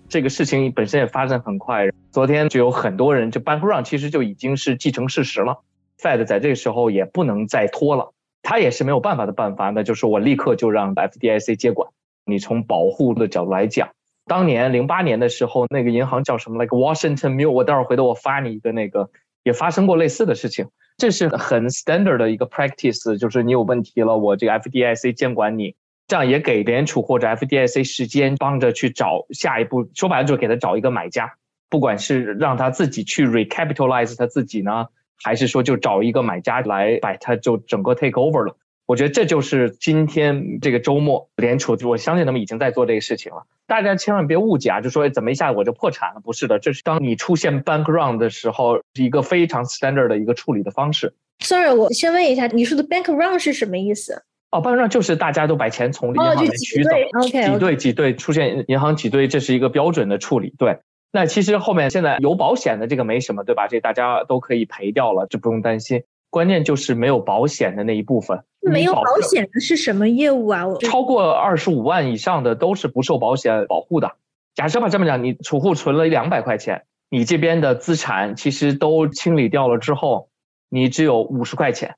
[0.07, 5.61] 这个事情本身也发生很快，昨天就有很多人就 bank run，其实就已经是既成事实了。
[6.01, 11.91] Fed 在这个时候也不能再拖了，他也是没有办法的办法，那就是我立刻就让 FDIC 接管。
[12.25, 13.89] 你从保护的角度来讲。
[14.29, 16.57] 当年零八年的时候，那个银行叫什么？
[16.59, 19.09] 那个 Washington Mill，我待会儿回头我发你一个那个，
[19.43, 20.69] 也发生过类似的事情。
[20.97, 25.75] 这是很 standard 的一个 practice，就是你有问题了，我这个 FDIC 监管你，
[26.07, 29.89] 这样也给联储或者 FDIC 时间帮着去找下一步。
[29.95, 31.33] 说白了就是给他找一个买家，
[31.69, 34.87] 不管是让他自己去 recapitalize 他自己呢，
[35.23, 38.55] 还是说就找一个买家来把他就整个 take over 了。
[38.89, 43.43] 我觉得这就是今天这个周末联储，我相信他们已经在做这个事情了。
[43.67, 46.21] 大家千万别误解啊，就说怎么一下我就破产了？
[46.21, 51.13] 不是的，这是当你出现 bank run 的时候，是一个非常 standard 的一个处理的方式。
[51.41, 54.23] Sorry，我先问一下，你说的 bank run 是什么意思？
[54.49, 56.89] 哦，bank run 就是大家都把钱从银行里取走，
[57.21, 60.55] 挤兑挤兑出现银行挤兑，这是一个标准的处理。
[60.57, 60.79] 对，
[61.11, 63.67] 那其实后面现在有保险的这个没什么，对吧？
[63.67, 66.01] 这大家都可以赔掉了，这不用担心。
[66.29, 68.43] 关键就是没有保险的那一部分。
[68.61, 70.65] 没有保险的是什么业务啊？
[70.81, 74.13] 超过二十五万以上的都是不受保险保护的。
[74.53, 80.29] 假设吧，这么讲，你储户存了两百块钱，你这边的资产其实都清理掉了之后，
[80.69, 81.95] 你只有五十块钱，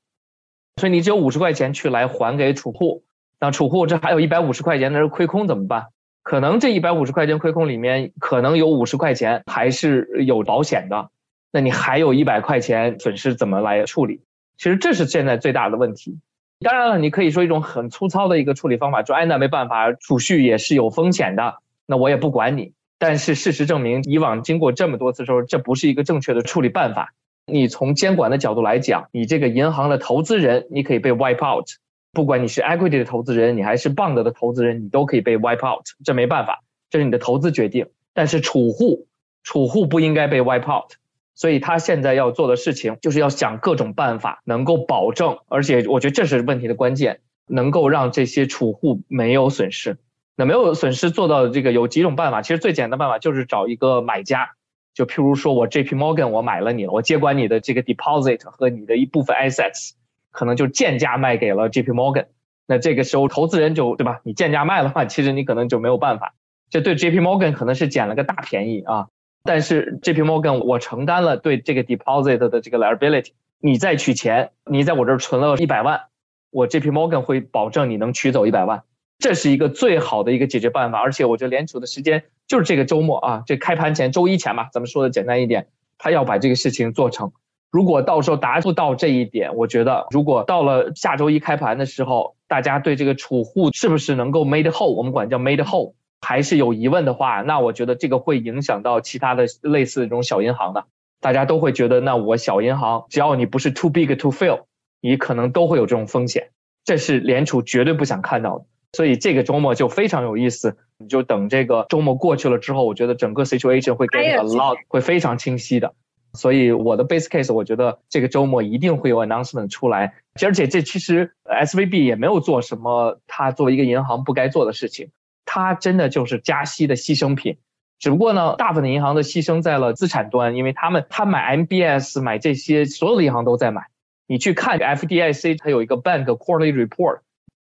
[0.76, 3.02] 所以你只有五十块钱去来还给储户。
[3.40, 5.86] 那储户这还有一百五十块钱，那是亏空怎么办？
[6.22, 11.10] 可能这一百五十块钱亏空里面，可能有五十块钱还是有保险的，
[11.52, 14.22] 那你还有一百块钱损失怎么来处理？
[14.56, 16.18] 其实这是现在最大的问题。
[16.60, 22.72] 当然了，你可以说一种很粗糙的一个处理方法，说哎，那没办法，储蓄也是有风险的，那我也不管你。
[22.98, 27.12] 但是事实证明，以往经过这么多次之后，这不是一个正确的处理办法。
[27.46, 31.66] 你从监管的角度来讲，你这个银行的投资人，你可以被 wipe out。
[32.12, 35.84] 不管你是 equity 的投资人，你还是 bond 的投资人，你都可以被 wipe out。
[36.04, 37.88] 这没办法，这是你的投资决定。
[38.14, 39.08] 但是储户，
[39.42, 40.92] 储户不应该被 wipe out。
[41.34, 49.98] 所以他现在要做的事情，就是要想各种办法，能够保证，而且我觉得这是问题的关键，能够让这些储户没有损失。
[50.36, 54.52] 那没有损失做到的这个有几种办法，其实最简单的办法就是找一个买家，
[54.94, 55.94] 就譬如说我 J.P.
[55.94, 59.92] Morgan 我买了你了，我接管你的这个 deposit 和你的一部分 assets，
[60.30, 61.92] 可能就贱价卖给了 J.P.
[61.92, 62.26] Morgan，
[62.66, 64.20] 那这个时候投资人就对吧？
[64.24, 66.34] 你贱价卖的话，其实你可能就没有办法，
[66.70, 67.20] 这对 J.P.
[67.20, 69.08] Morgan 可能是捡了个大便宜啊。
[69.44, 70.22] 但是 J.P.
[70.22, 76.02] Morgan 我承担了对这个 deposit 的这个 liability，你再取钱，你在我这儿存了一百万，
[76.50, 76.90] 我 J.P.
[76.90, 78.82] Morgan 会保证你能取走一百万。
[79.18, 87.32] 这是一个最好的一个解决办法，而且我觉得联储的时间就是这个周末啊，这开盘前周一前吧，咱们说的简单一点，他要把这个事情做成。
[87.70, 100.84] 如果到时候达不到这一点，我觉得如果到了下周一开盘的时候，大家对这个储户是不是能够 made whole，我们管叫 made whole，还是有疑问的话，那我觉得这个会影响到其他的类似这种小银行的，
[101.20, 104.62] 大家都会觉得，那我小银行只要你不是 too big to fail，
[105.00, 106.50] 你可能都会有这种风险，
[106.84, 108.64] 这是联储绝对不想看到的。
[108.94, 115.94] 所以这个周末就非常有意思，你就等这个周末过去了之后，我觉得整个 situation 会 get a lot 会非常清晰的。
[116.34, 125.10] 所以我的 base case，我觉得这个周末一定会有 announcement 出来，而且这其实 S V B 也没有做什么，他作为一个银行不该做的事情，
[125.44, 127.58] 它真的就是加息的牺牲品。
[127.98, 133.86] 只不过呢，大部分的银行的牺牲在了资产端，因为他们他买 M B S 买这些，所有的银行都在买。
[134.26, 137.20] 你去看 F D I C，它有一个 bank quarterly report。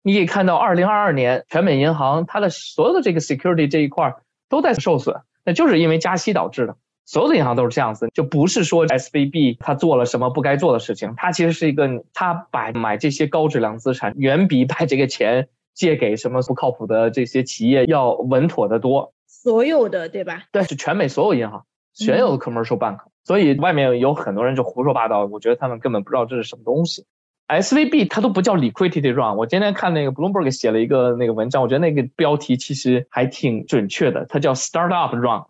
[0.02, 4.16] 你可以看到，二零二二年全美银行它的所有的这个 security 这一块
[4.50, 6.76] 都在受损，那就是因为加息导致的。
[7.06, 19.14] 所有的银行都是这样子，就不是说 S V B 它做了什么不该做的事情，它其实是一个，它把买这些高质量资产远比把这个钱借给什么不靠谱的这些企业要稳妥的多。
[19.28, 20.44] 所有的对吧？
[20.52, 23.00] 对，是全美所有银行，全有的 commercial bank。
[23.26, 27.06] 所以外面有很多人就胡说八道，我觉得他们根本不知道这是什么东西。
[27.46, 35.44] S V B 它都不叫 liquidity run，我今天看那个 Bloomberg 写了一个那个文章，我觉得那个标题其实还挺准确的，它叫 startup run。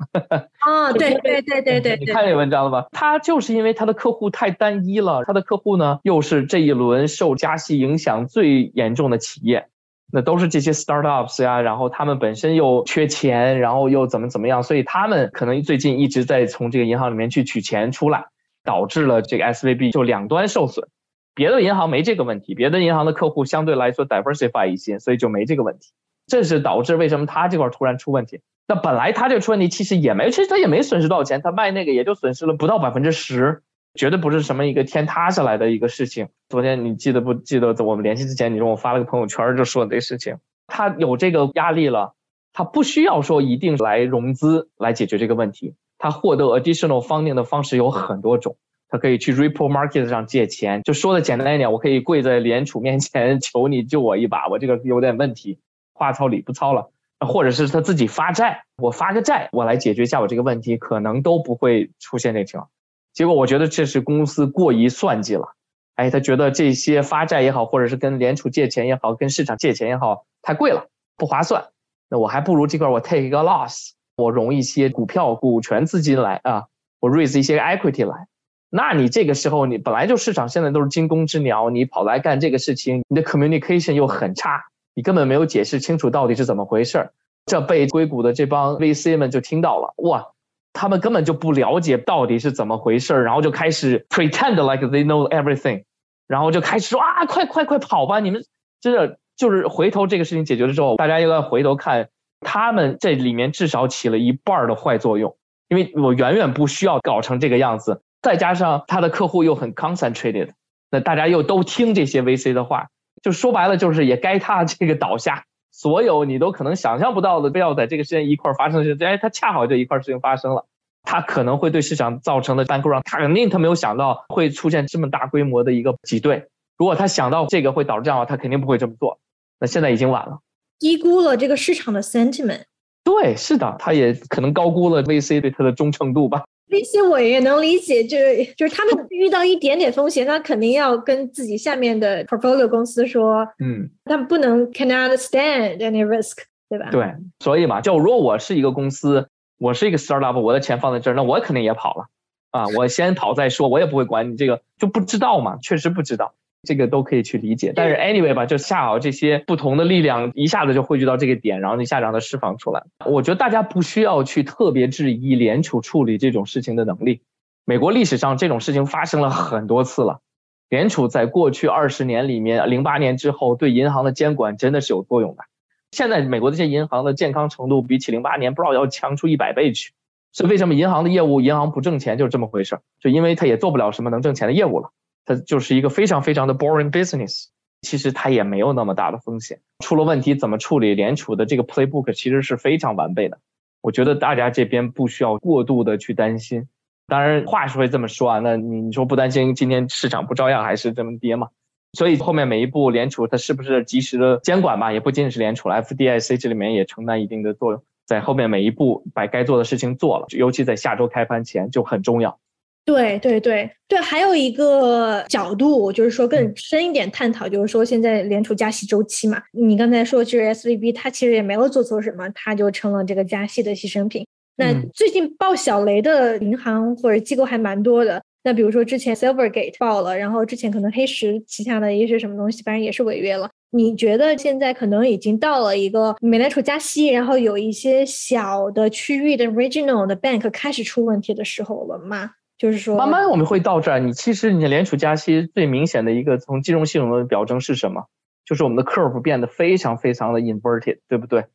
[0.59, 2.88] 啊， 对对对对对，你看那文章了吧？
[2.91, 9.67] 它就是因为它的客户太单一了，它的客户呢又是这一轮受加息影响最严重的企业，
[10.12, 18.26] 那都是这些 startups 呀，然后他们本身又缺钱，然后又怎么怎么样，所以他们可能最近一直在从这个银行里面去取钱出来，
[18.63, 20.88] 导致了这个 S V B 就两端受损。
[21.36, 25.94] 别的银行没这个问题，别的银行的客户相对来说 diversify 一些，所以就没这个问题。
[26.28, 28.42] 这是导致为什么他这块突然出问题。
[28.68, 33.63] 那本来他这出问题其实也没，其实他也没损失多少钱，他卖那个也就损失了不到百分之十，
[33.95, 36.29] 绝对不是什么一个天塌下来的一个事情。
[36.49, 42.13] 昨天你记得不记得在我们联系之前，你说我发了个朋友圈就说这个事情，他有这个压力了，
[42.53, 48.56] 他不需要说一定来融资来解决这个问题，他获得 additional funding 的方式有很多种。
[48.89, 55.58] 他可以去 Ripple Market 上借钱，就说的简单一点，我可以跪在联储面前 求你救我一把，我这个有点问题，
[55.93, 56.91] 话糙理不糙了。
[57.19, 62.69] 或者是他自己发债，我发个债，我来解决一下我这个问题，可能都不会出现这情况。
[63.13, 65.56] 结果我觉得这是公司过于算计了，
[65.95, 71.65] 哎，他觉得这些发债也好，或者是跟联储借钱也好，跟市场借钱也好，太贵了，不划算。
[72.10, 76.65] 那我还不如这块我 take 一个 loss，我融一些股票、股权资金来啊，
[76.99, 78.28] 我 raise 一些 equity 来。
[78.69, 87.13] 那你这个时候，你本来就市场现在都是惊弓之鸟，你跑来干这个事情，你的 communication 又很差，你根本没有解释清楚到底是怎么回事儿，
[87.45, 90.30] 这被硅谷的这帮 VC 们就听到了，哇，
[90.73, 95.84] 他们根本就不了解到底是怎么回事儿，然后就开始 pretend like they know everything，
[96.28, 98.43] 然后就开始说啊，快快快跑吧，你们
[98.82, 102.09] 真的就是回头这个事情解决了之后，大家又要回头看，
[102.41, 105.38] 他们这里面至少起了一半的坏作用，
[105.69, 108.01] 因为我远远不需要搞成这个样子。
[108.21, 110.51] 再加上他的客户又很 concentrated，
[110.89, 112.88] 那大家又都听这些 VC 的话，
[113.21, 115.43] 就说白了就是也该他这个倒下。
[115.74, 120.65] 所有你都可能想象不到的，非要在这个时间一块发生的事，哎，他恰好这一块事情发生了，
[121.01, 126.45] 他可能会对市场造成的 bank run，他肯定他没有想到会出现这么大规模的一个挤兑。
[126.78, 129.19] 如果他想到这个会导致这样的话，他肯定不会这么做。
[129.59, 130.39] 那现在已经晚了，
[130.78, 132.63] 低估了这个市场的 sentiment。
[133.03, 136.43] 对，是的，他也可能高估了 VC 对他的忠诚度吧。
[136.74, 146.89] 这些我也能理解，就是就是他们遇到一点点风险，那肯定要跟自己下面的 portfolio 公司说，嗯，他们不能 cannot stand any risk，对吧？
[146.89, 149.28] 对，所以嘛，就如果我是一个公司，
[149.59, 152.05] 我是一个 startup，我的钱放在这儿，那我肯定也跑了
[152.49, 156.34] 啊，我先跑再说，我也不会管你这个，就不知道嘛，确实不知道。
[156.66, 162.84] 这个都可以去理解，但是 anyway 吧，就恰好这些不同的力量一下子就汇聚到这个点，然后一下让它释放出来。
[163.05, 167.22] 我觉得大家不需要去特别质疑联储处理这种事情的能力。
[167.66, 170.22] 美国历史上这种事情发生了很多次了，
[170.70, 175.43] 联储在过去二十年里面，零八年之后对银行的监管真的是有作用的。
[175.91, 179.91] 现在美国这些银行的健康程度比起零八年不知道要强出一百倍去。
[180.32, 182.82] 所以为什么银行的业务银行不挣钱就是这么回事儿？
[182.99, 184.89] 就因为它也做不了什么能挣钱的业务了。
[185.26, 187.45] 它就是一个非常非常的 boring business，
[187.82, 189.59] 其实它也没有那么大的风险。
[189.80, 190.95] 出了问题怎么处理？
[190.95, 193.39] 联储的这个 playbook 其实是非常完备的。
[193.82, 196.67] 我觉得大家这边不需要过度的去担心。
[197.07, 201.49] 当然话是会这么说啊，那你说不担心，今天市场不照样还是这么跌吗？
[201.91, 204.93] 所以后面每一步联储它是不是及时的监管吧？
[204.93, 212.39] 也不仅仅是联储了，FDIC 这里面也承担一定的作用，在后面每一步把该做的事情做了，尤其在下周开盘前就很重要。
[212.86, 224.25] 对对对对，还有一个角度，就是说更深一点探讨，就是说现在联储加息周期嘛，你刚才说就是 S V B，它其实也没有做错什么，它就成了这个加息的牺牲品。
[224.57, 233.49] 那最近爆小雷的银行或者机构还蛮多的，那比如说之前 Silvergate 爆了，然后之前可能黑石旗下的一些什么东西，反正也是违约了。
[233.71, 242.31] 你觉得现在可能已经到了一个美联储加息，然后有一些小的区域的 regional 的 bank 开始出问题的时候了吗？
[242.58, 243.99] 就是说，慢慢我们会到这儿。
[243.99, 248.06] 你其实你联储加息最明显的一个从金融系统的表征是什么？
[248.45, 251.45] 就是我们的 curve 变得非常非常的 inverted，对不对？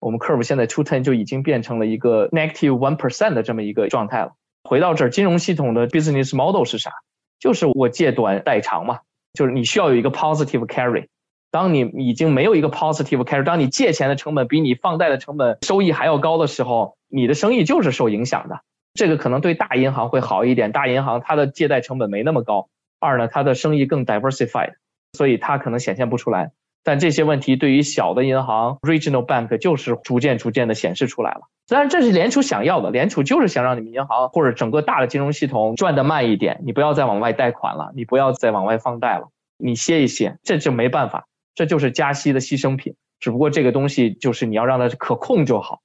[0.00, 4.32] 我们 curve 现在 two ten 就已经变成了一个 negative one percent 的这么一个状态了。
[4.62, 6.92] 回到这儿，金融系统的 business model 是啥？
[7.38, 9.00] 就是我借短贷长嘛，
[9.32, 11.06] 就是你需要有一个 positive carry。
[11.50, 18.60] 当你已经没有一个 positive carry，当你借钱的成本比你放贷的成本收益还要高的时候，你的生意就是受影响的。
[18.98, 22.68] 这个可能对大银行会好一点，大银行它的借贷成本没那么高。
[22.98, 24.72] 二呢，它的生意更 diversified，
[25.12, 26.50] 所以它可能显现不出来。
[26.82, 31.42] 但这些问题对于小的银行 regional bank 就是逐渐逐渐的显示出来了。
[31.68, 39.28] 当然，这是联储想要的，联储就是想让你们银行或者整个大的金融系统转得慢一点，你不要再往外贷款了，你不要再往外放贷了，
[39.58, 42.96] 你歇一歇，这就没办法，这就是加息的牺牲品。
[43.20, 45.82] 只不过这个东西就是你要让它可控就好。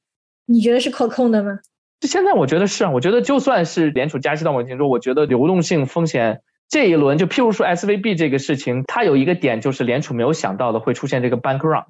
[0.48, 1.60] 你觉得是可控的吗？
[2.08, 11.84] 现在我觉得是啊，我觉得就算是联储加息到某程度，我觉得流动性风险这一轮，就譬如说 S V B 这个事情，它有一个点就是联储没有想到的会出现这个 bank run，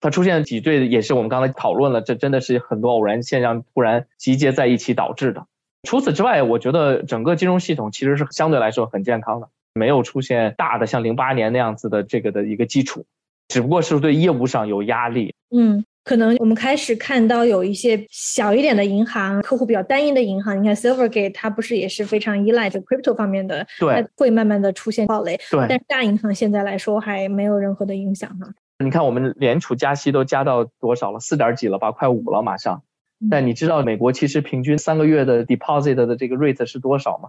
[0.00, 5.46] 它出现挤兑也是我们刚才讨论了，这真的是很多偶然现象突然集结在一起导致的。
[5.82, 13.06] 除此之外，我觉得整个金融系统其实是相对来说很健康的，没有出现大的像零八年那样子的这个的一个基础，
[13.48, 15.34] 只不过是对业务上有压力。
[15.50, 15.84] 嗯。
[16.08, 25.66] 可能我们开始看到有一些小一点的银行，客户比较单一的银行，你看 Silvergate 它不是也是非常依赖这 crypto 方面的，对，会慢慢的出现暴雷，对。
[25.68, 28.48] 但是大银行现在来说还没有任何的影响哈。
[28.82, 31.20] 你看我们联储加息都加到多少了？
[31.20, 31.92] 四点几了吧？
[31.92, 32.82] 快五了马上。
[33.30, 37.28] 但你知道美国其实平均三个月的 deposit 的这个 rate 是多少吗？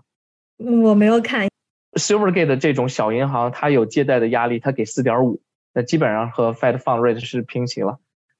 [0.83, 1.49] 我没有看。
[1.99, 5.41] Silvergate 这种小银行，它有借贷的压力，它给四点五，
[5.73, 7.97] 那基本上和 Fed Fund Rate 是平齐了。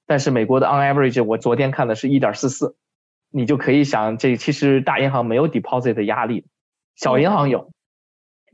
[0.09, 2.75] 但是美国的 on average，我昨天看的是一点四四，
[3.29, 6.47] 你就可以想，这其实大银行没有 deposit 的压力，
[6.95, 7.69] 小银行有。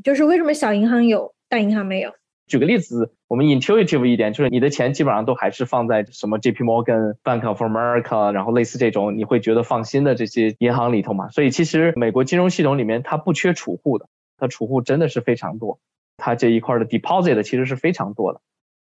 [0.04, 2.12] 就是为什么小银行有，大银行没有？
[2.46, 11.30] 举个例子，我们 intuitive 一点，就是你的钱基本上都还是放在什么 JP Morgan、Bank of America，然后类似这种你会觉得放心的这些银行里头嘛。
[11.30, 15.80] 所以其实美国金融系统里面它不缺储户的，它储户真的是非常多，
[16.18, 18.42] 它这一块的 deposit 其实是非常多的。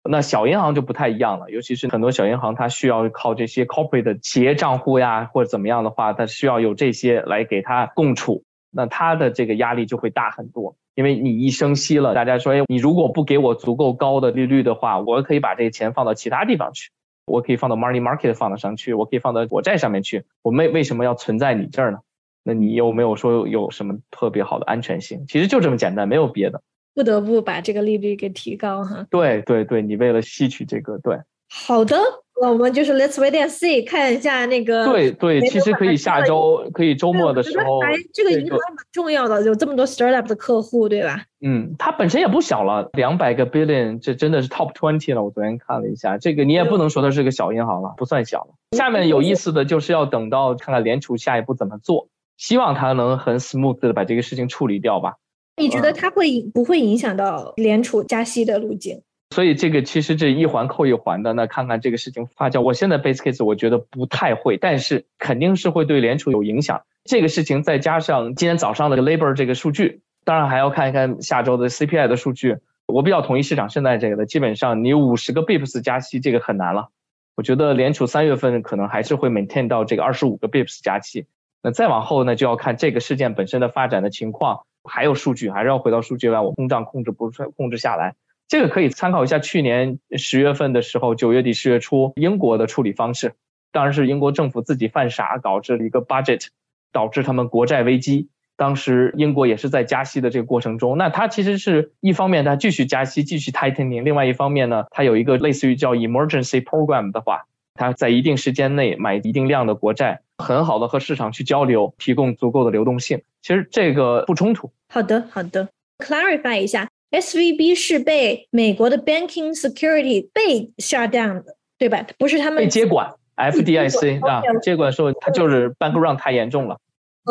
[0.09, 10.75] 那小银行就不太一样了，尤其是很多小银行，它需要靠这些 corporate 的企业账户呀，或者怎么样的话，它需要有这些来给它供储，那它的这个压力就会大很多。
[10.95, 16.91] 因为你一升息了，大家说，哎，你如果不给我足够高的利率的话，我可以把这个钱放到其他地方去，
[17.25, 22.01] 我可以放到 money market 放得上去，我可以放到国债上面去，我为为什么要存在你这儿呢？
[22.43, 25.25] 那你又没有说有什么特别好的安全性？
[25.29, 26.61] 其实就这么简单，没有别的。
[26.95, 29.07] 不得不把这个利率给提高哈。
[29.11, 31.19] 对对对，你为了吸取这个，对。
[31.55, 31.99] 好的，
[32.41, 34.87] 我们就是 Let's wait and see，看一下那个。
[34.87, 37.81] 对对，其实可以下周，可以周末的时候。
[38.15, 41.25] 这个银行蛮重要的，有这么多 startup 的客户，对吧？
[41.45, 45.23] 嗯，它本身也不小了，两百个 billion，这真的是 top twenty 了。
[45.23, 48.55] 我昨天看了一下，这个你也不能说它是个小银行了，不算小了。
[48.75, 55.17] 下面有意思的就是要等到看看联储下一步怎么做，希望它能很 smooth 的把这个事情处理掉吧。
[55.57, 59.03] 你觉得它会不会影响到联储加息的路径？
[59.31, 62.61] 所以这个其实这一环扣一环的，那看看这个事情发酵。
[62.61, 66.83] 我现在 base case 我觉得不太会，但是肯定是会对联储有影响。
[67.05, 72.59] 这个事情再加上今天早上的 labor 这个数据，当然还要看一看下周的 CPI 的数据。
[72.87, 76.89] 我比较同意市场现在这个的，基本上你五十个 bips 加息这个很难了。
[77.35, 81.27] 我觉得联储三月份可能还是会 maintain 到这个二十五个 bips 加息。
[81.63, 88.15] 那再往后呢，就要看这个事件本身的发展的情况，还有数据，还是要回到数据外，我通胀控制不控制下来。
[88.49, 93.35] 这个可以参考一下去年十月份的时候，九月底十月初英国的处理方式，
[93.73, 96.49] 当然是英国政府自己犯傻，导致了一个 budget，
[96.93, 98.29] 导致他们国债危机。
[98.55, 113.23] 当时英国也是在加息的这个过程中，那它其实是一方面它继续加息，继续 tightening，另外一方面呢，它有一个类似于叫 emergency program 的话，它在一定时间内买一定量的国债，很好的和市场去交流，提供足够的流动性。
[113.41, 114.71] 其实这个不冲突。
[114.91, 115.69] 好的，好的
[115.99, 116.91] ，clarify 一下。
[117.11, 122.07] S V B 是被美国的 Banking Security 被 shut down 的，对吧？
[122.19, 126.79] 不是他们被接管，F D I C 啊，接管时候它就是 bank run 太严重了，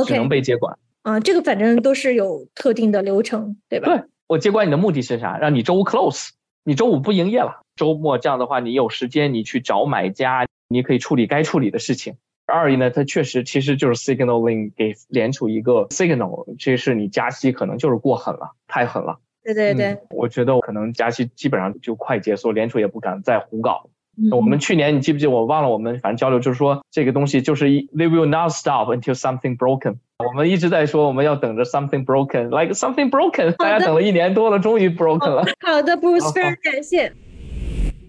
[0.06, 0.78] 只能被接管。
[1.02, 3.88] 啊，这个反正都是有特定的流程，对吧？
[3.88, 5.40] 对我接管你的目的是啥？
[5.40, 6.30] 让你周五 close，
[6.64, 12.18] 你周五不营业了，周末这样的话你有时间你去找买家，你可以处理该处理的事情。
[12.52, 19.20] 二一呢，它确实其实就是 signaling 给联储一个 signal，这是你加息可能就是过狠了，太狠了。
[19.44, 23.90] 对对对，我觉得可能加息基本上就快结束，联储也不敢再胡搞。
[24.32, 25.26] 我们去年你记不记？
[25.26, 29.96] 我忘了，我们反正交流就是说，这个东西就是 they will not stop until something broken。
[30.20, 33.56] 我们一直在说我们要等着 something broken，like something broken。
[33.56, 35.44] 大家等了一年多了，终于 broken 了。
[35.62, 37.12] 好的， Bruce，非常感谢。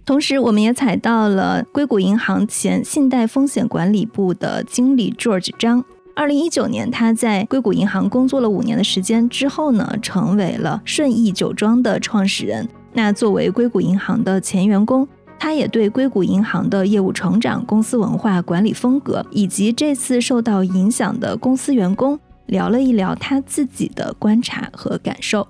[0.05, 5.85] 同时，我们也采到了硅谷银行前信贷风险管理部的经理 George 张。
[6.15, 12.69] 二零一九年，他在硅谷银行工作了五年的时间之后呢，成为了顺义酒庄的创始人。
[12.93, 15.07] 那作为硅谷银行的前员工，
[15.39, 25.47] 他也对硅谷银行的业务成长、公司文化、管理风格以及这次受到影响的公司员工聊了一聊他自己的观察和感受。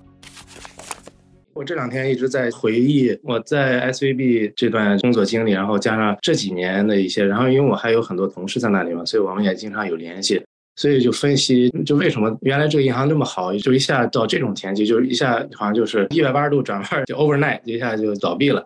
[1.54, 10.42] 我这两天一直在回忆我在 SVB 这段工作经历，然后加上这几年的一些，然后因为我还有很多同事在那里嘛，所以我们也经常有联系。
[10.76, 18.64] 所以就分析，就为什么原来这个银行那么好，就一下到这种田地，就是一下好像就是一百八十度转弯，就 overnight 一下就倒闭了。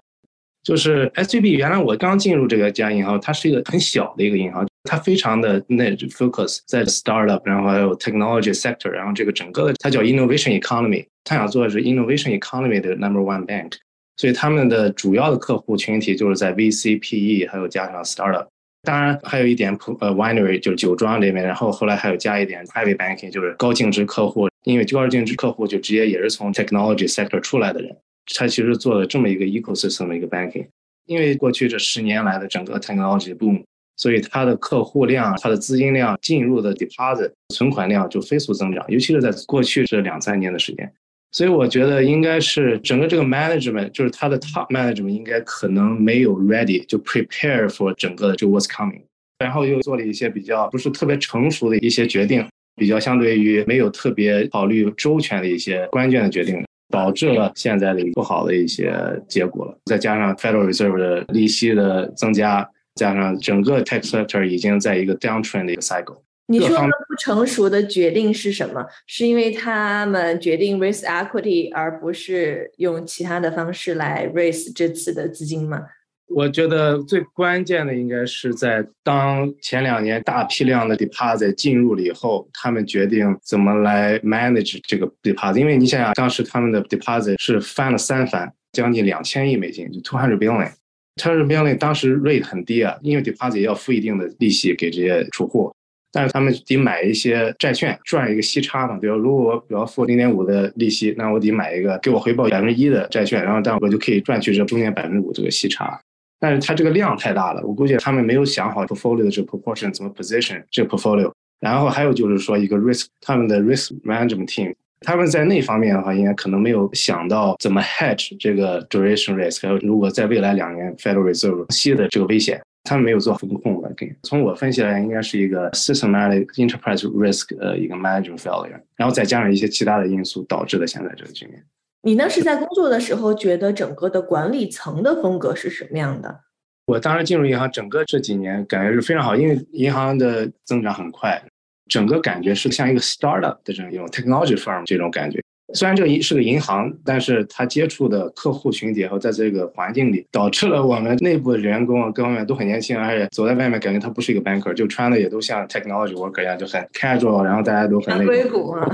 [0.63, 12.95] 就是 S V B 原来我刚进入这个家银行，它是一个很小的一个银行，它非常的那 focus 在 startup，然后还有 technology sector，然后这个整个的它叫 innovation economy，他想做的是 innovation economy 的
[12.95, 13.73] number one bank，
[14.17, 18.47] 所以他们的主要的客户群体就是在 V C P E，还有加上 startup。
[18.85, 27.97] 当然还有一点普呃 winery 就是酒庄里面，然后后来还有加一点 private banking 就是高净值客户，因为高净值客户就直接也是从 technology sector 出来的人，
[28.37, 30.69] 他其实做了这么一个 ecosystem 的一个 banking。
[31.07, 33.65] 因为过去这十年来的整个 technology boom，
[33.97, 40.93] 所以它的客户量、它的资金量、进入的 deposit 存款量就飞速增长，尤其是在过去这两三年的时间。
[41.37, 49.03] 所以我觉得应该是整个这个 management，就是它的 top management 应该可能没有 ready 就 prepare for 整个的就 what's coming，
[49.41, 52.43] 然后又做了一些比较不是特别成熟的一些决定，
[52.77, 58.95] 比较相对于没有特别考虑周全的一些关键的决定，导致了现在的不好的一些
[59.29, 59.79] 结果了。
[59.85, 66.17] 再加上 Federal Reserve 的利息的增加，加上整个 tech sector 已经在一个 downtrend 的一个 cycle。
[66.49, 68.87] 你说的不成熟的决定是什么？
[69.07, 75.83] 是因为他们决定 raise equity，而不是用其他的方式来 raise 这次的资金吗？
[76.29, 85.59] 我觉得最关键的应该是在当前两年大批量的 deposit 进入了以后，他们决定怎么来 manage 这个 deposit。
[85.59, 90.71] 因为你想想，当时他们的 deposit 是翻了三番，将近两千亿美金，就 two hundred billion。
[91.17, 95.73] two hundred billion 当时 rate 很低啊，因为 deposit 要付一定的利息给这些储户。
[96.17, 106.01] 但是他们得买一些债券赚一个息差嘛，比如如果我比如付零点五的利息，那我得买一个给我回报百分之一的债券，然后这样我就可以赚取这中间百分之五这个息差。
[106.41, 111.31] 但是它这个量太大了，我估计他们没有想好 portfolio 的这个 proportion 怎么 position 这个 portfolio。
[111.61, 122.59] 然后还有就是说一个 risk，他们的 risk management team，他们在那方面的话，应该可能没有想到怎么 hedge 这个 duration risk，还有如果在未来两年 Federal Reserve 息的这个危险。
[122.87, 123.95] 他们没有做风控的。
[124.23, 131.63] 从我分析来，应该是一个 systematic enterprise risk 的一个 management failure，然后再加上一些其他的因素导致的现在这个局面。
[132.03, 136.41] 你当时在工作的时候，觉得整个的管理层的风格是什么样的？
[136.87, 141.43] 我当时进入银行，整个这几年感觉是非常好，因为银行的增长很快，
[141.89, 145.43] 整个感觉是像一个 startup 的这种 technology firm 这种感觉。
[145.75, 158.27] 虽然这个是个银行，但是他接触的客户群体和在这个环境里，导致了我们内部的员工啊各方面都很年轻，而且走在外面感觉他不是一个 banker，就穿的也都像 technology worker 一样，就很 casual，然后大家都很那个。
[158.27, 158.89] 硅谷啊。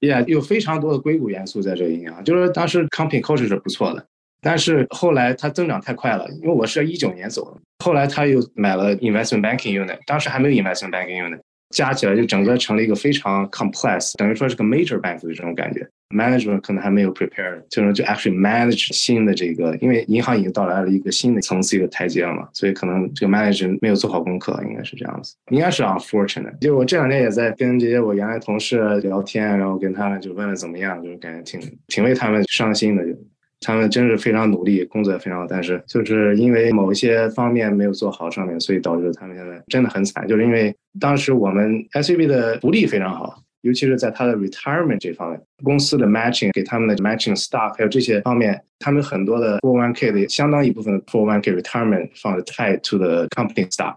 [0.00, 4.04] Yeah，有非常多的硅谷元素在这个银行，就是当时 company culture 是不错的。
[4.42, 11.40] 但是后来它增长太快了，因为我是一九年走的，后来他又买了 investment banking unit，当时还没有 investment banking unit，
[11.70, 15.88] 加起来就整个成了一个非常 complex，等于说是个 major bank 的这种感觉。
[16.10, 26.58] Management 可能还没有 prepare，就是就 actually manage 新的这个，因为银行已经到来了一个新的层次一个台阶了嘛，所以可能这个 manager 没有做好功课，应该是这样子，应该是 unfortunate。
[26.60, 33.04] 就我这两天也在跟这些我原来同事聊天，然后跟他们就问了怎么样，就是感觉挺挺为他们伤心的。
[33.04, 33.12] 就
[33.60, 40.28] 他们真是非常努力，工作也非常好，但是就是因为某一些方面没有做好上面，所以导致他们现在真的很惨。
[40.28, 51.24] 就是因为当时我们 S V B 的福利非常好，尤其是在他的 retirement 这方面，公司的 matching 给他们的 matching stock，还有这些方面，他们很多的 four one k 的相当一部分 four
[51.24, 53.96] one k retirement 放的 tied to the company stock，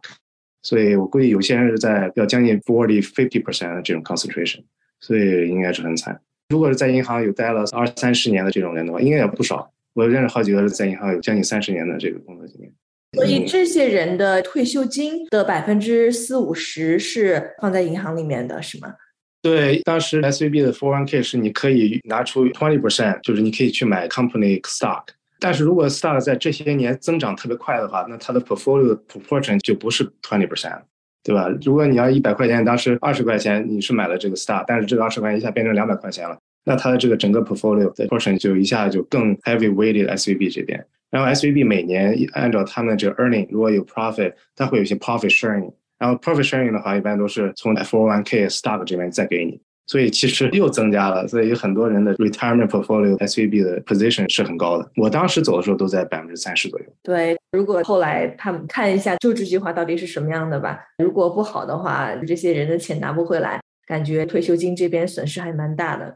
[0.63, 4.63] 所以我估计有些人是在要将近 forty fifty percent 的这种 concentration，
[4.99, 6.19] 所以应该是很惨。
[6.49, 9.71] 如果是在银行有待了二三十年的这种人的话，应该也不少。
[9.93, 12.71] 我认识好几个是在银行有将近三十年的这个工作经验。
[13.13, 18.93] 所以这些人的退休金的百分之四五十是放在银行里面的，是吗？
[19.41, 25.03] 对，当时 S V B 的 Four One K 是你可以拿出 twenty percent，就是你可以去买 company stock。
[25.39, 30.81] 但是如果 stock 在这些年增长特别快的话，那它的 portfolio 的 proportion 就不是 twenty percent。
[31.21, 31.49] 对吧？
[31.61, 40.83] 如果你要一百块钱，当时二十块钱你是买了这个 star，但是这个二十块钱一下变成两百块钱了，那它的这个整个 portfolio 的 portion 就一下就更 heavy weighted S V B 这边。
[41.11, 45.73] 然后 S V B 每年按照他们这个 earning，如果有 profit，它会有一些 profit sharing。
[45.99, 49.61] 然后 profit sharing 的话，一般都是从 F O One K stock 这边再给你。
[49.85, 54.87] 所以其实又增加了，所以有很多人的 retirement portfolio S V B 的 position 是很高的。
[54.95, 56.85] 我当时走的时候都在百分之三十左右。
[57.01, 66.15] 对，如果后来他们看一下就职计划到底是什么样的吧，如果不好的话，这些人的钱拿不回来，感觉退休金这边损失还蛮大的。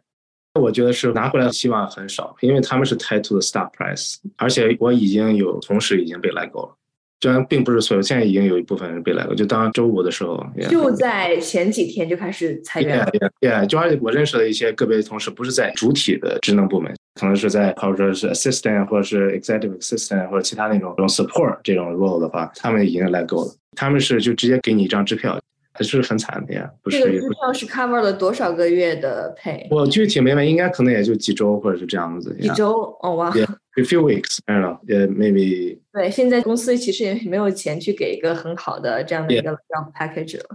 [0.61, 6.77] 我觉得是拿回来的希望很少，因为他们是 tied to the stock price，而且我已经有同事已经被来购了。
[7.23, 9.33] 虽然并不是所有，现在已经有一部分人被来了。
[9.33, 13.09] 就当周五的时候，就在前几天就开始裁员了。
[13.39, 23.55] 对，就而且我认识的一些个别同事，不是在主体的职能部门，可能是在，或者说是 assistant 或者是 executive assistant 或者其他那种这种 support 这种 role 的话，他们已经来够了。
[23.77, 25.39] 他们是就直接给你一张支票，
[25.73, 26.69] 还是很惨的呀。
[26.81, 29.67] 不是，这个支票是 cover 了多少个月的 pay？
[29.69, 32.35] 我具体没问，应该可能也就几周或者是这样子。
[32.39, 32.95] 几周？
[33.01, 33.33] 哦哇。
[33.75, 34.79] A few weeks, I don't know.
[34.85, 35.79] Yeah, maybe.
[35.91, 40.45] 对，现在公司其实也没有钱去给一个很好的这样的一个 job package 了。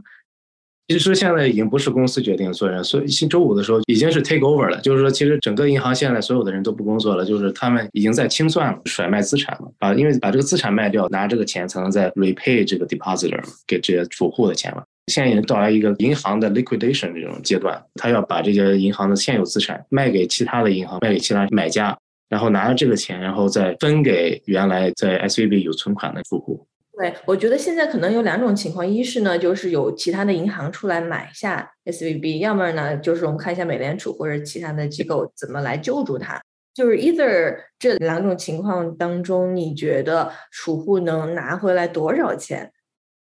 [0.87, 4.81] 其实现在已经不是公司决定做人，所以新周五的时候已经是 take over 了。
[4.81, 9.71] 就是说，其实整个银行现在所有的人都不工作了，就是他们已经在清算了，甩卖资产了。
[9.79, 14.85] 把，因为把这个资产卖掉，拿这个钱才能再 repay 这个 depositor 给这些储户的钱了。
[15.09, 21.97] 现在已经到来一个银行的 liquidation 这种阶段，他要把这些银行的现有资产卖给其他的银行，卖给其他买家。
[22.29, 26.67] 然后拿着这个钱，然后再分给原来在 S V B 有存款的住户。
[26.99, 36.39] 对，我觉得现在可能有两种情况：一是呢，就是有其他的银行出来买下 S V B；要么呢，就是我们看一下美联储或者其他的机构怎么来救助它。
[36.75, 42.71] 就是 either 这两种情况当中，你觉得储户能拿回来多少钱？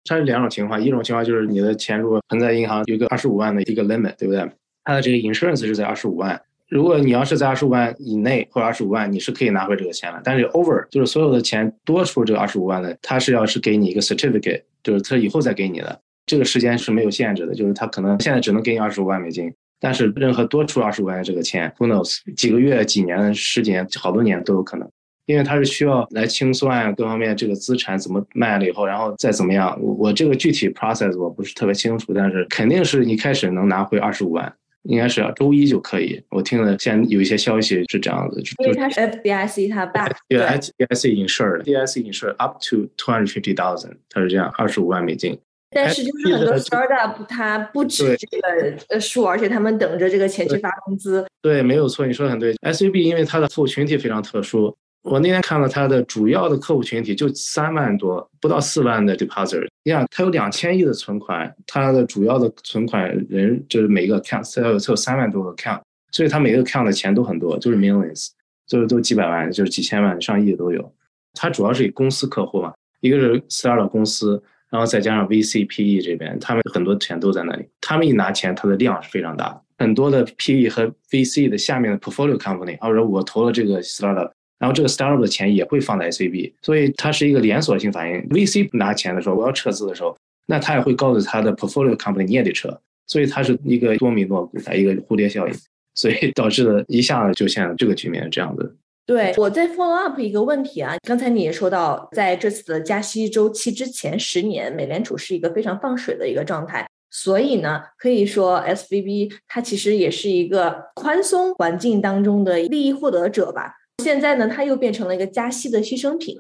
[0.05, 4.49] 它是两种情况，一种情况就是你的钱如果存在银行有一个二十五万的一个 limit，对不对？
[4.83, 6.41] 它的这个 insurance 是在二十五万。
[6.69, 10.19] 如果你要是在二十五万以内或者二十五万，你是可以拿回这个钱的。
[10.23, 15.99] 但是 over 就是所有的钱多出这个二十五万的，他是要是给你一个 certificate，就是他以后再给你的。
[16.25, 24.89] 这个时间是没有限制的，就是他可能现在只能给你二十五万美金，但是任何多出二十五万的这个钱，who knows 几个月、几年、十几年、好多年都有可能，
[25.25, 29.77] 因为他是需要来清算各方面这个资产怎么卖了以后，然后再怎么样。
[29.81, 34.53] 我这个具体 process 我不是特别清楚，但是肯定是一开始能拿回二十五万。
[34.83, 36.21] 应该是周一就可以。
[36.29, 45.39] 我听了，现在有一些消息是这样子，因为它是 FDIC，它 back 对 FDIC insured，FDIC insured up to two hundred fifty thousand，它是这样，二十五万美金。
[45.71, 51.25] 但是就是很多 startup 它不止这个呃数，而且他们等着这个钱去发工资。
[51.41, 52.53] 对，没有错，你说的很对。
[52.55, 59.67] SUB 因为它的服务群体非常特殊，我那天看了他的主要的客户群体就三万多，不到四万的 deposit。
[59.83, 65.81] 你想，他有两千亿的存款，他的主要的存款人就是每个 account，他有他有三万多个 account，
[66.11, 68.29] 所以他每个 account 的钱都很多，就是 millions，
[68.65, 70.93] 就是都几百万，就是几千万、上亿的都有。
[71.33, 77.67] 他主要是以公司客户嘛，一个是 star 的公司，然后再加上 VC、PE 这边，他们很多钱都在那里。
[77.81, 84.31] 他们一拿钱，他的量是非常大的，很多的 PE 和 VC 的下面的 portfolio company，或者我投了这个 startup。
[84.63, 88.15] 然后这个 startup 的钱也会放在 SVB，所以它是一个连锁性反应。
[88.29, 95.53] VC 不拿钱的时候，我要撤资的时候，那他也会告诉他的 portfolio company 你也得撤，所以它是一个多米诺骨牌，一个蝴蝶效应，
[95.95, 98.73] 所以导致了一下子就现在这个局面这样子。
[99.05, 113.73] 对我再 follow up 一个问题啊，刚才你也说到，在这次的加息周期之前十年，美联储是一个非常放水的一个状态，所以呢，可以说 SVB 它其实也是一个宽松环境当中的利益获得者吧。
[114.03, 116.37] 现在呢，它又变成了一个加息的牺牲品，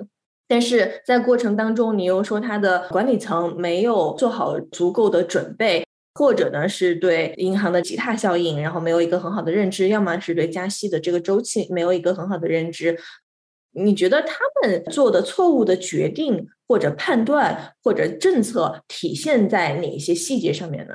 [0.47, 5.85] 但是在过程当中，你又说它的管理层没有做好足够的准备，
[6.15, 12.99] 或者呢是对银行的挤踏效应，然后没有一个很好的认知，要么是对加息的这个周期没有一个很好的认知。
[13.71, 20.93] 你觉得他们做的错误的决定或者判断或者政策体现在哪些细节上面呢？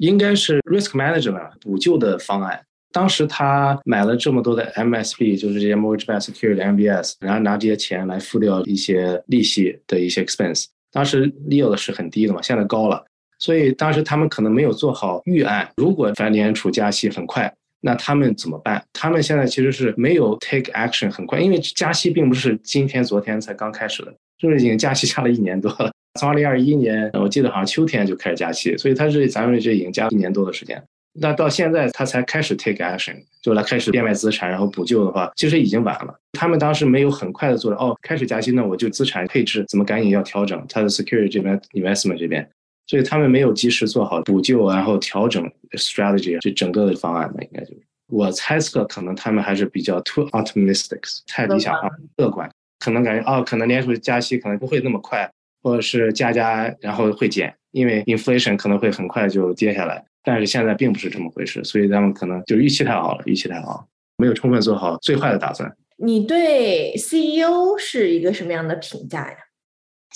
[0.00, 2.65] 应该是 risk management 补救的方案。
[2.96, 10.64] 当时他买了这么多的 MSB，就是这些 mortgage-backed security MBS，然后拿这些钱来付掉一些利息的一些 expense。
[10.90, 13.04] 当时 yield 是很低的嘛，现在高了，
[13.38, 15.68] 所以当时他们可能没有做好预案。
[15.76, 18.82] 如果联联储加息很快，那他们怎么办？
[18.94, 25.92] 他们现在其实是没有 take action 很快，因为加息并不是今天、昨天才刚开始的，就是已经加息加了一年多了。
[26.18, 30.82] 从2021年，我记得好像秋天就开始加息，所以它是咱们这已经加一年多的时间。
[31.18, 36.14] 那到现在他才开始 take action，就来开始变卖资产，然后补救的话，其实已经晚了。
[36.32, 42.46] 他们当时没有很快的做到，哦，开始加息，那我就资产配置怎么赶紧要调整，他的 security 这边 investment 这边，
[42.86, 55.30] 所以他们没有及时做好补救，然后调整 strategy 这整个的方案吧，应该就是我猜测，可能他们还是比较 too optimistic，太理想化、乐观，可能感觉哦，可能联储加息可能不会那么快，
[55.62, 60.04] 或者是加加然后会减，因为 inflation 可能会很快就跌下来。
[60.26, 65.72] 但是现在并不是这么回事，所以咱们可能就预期太好了，预期太好，没有充分做好最坏的打算。
[65.98, 69.36] 你对 CEO 是一个什么样的评价呀？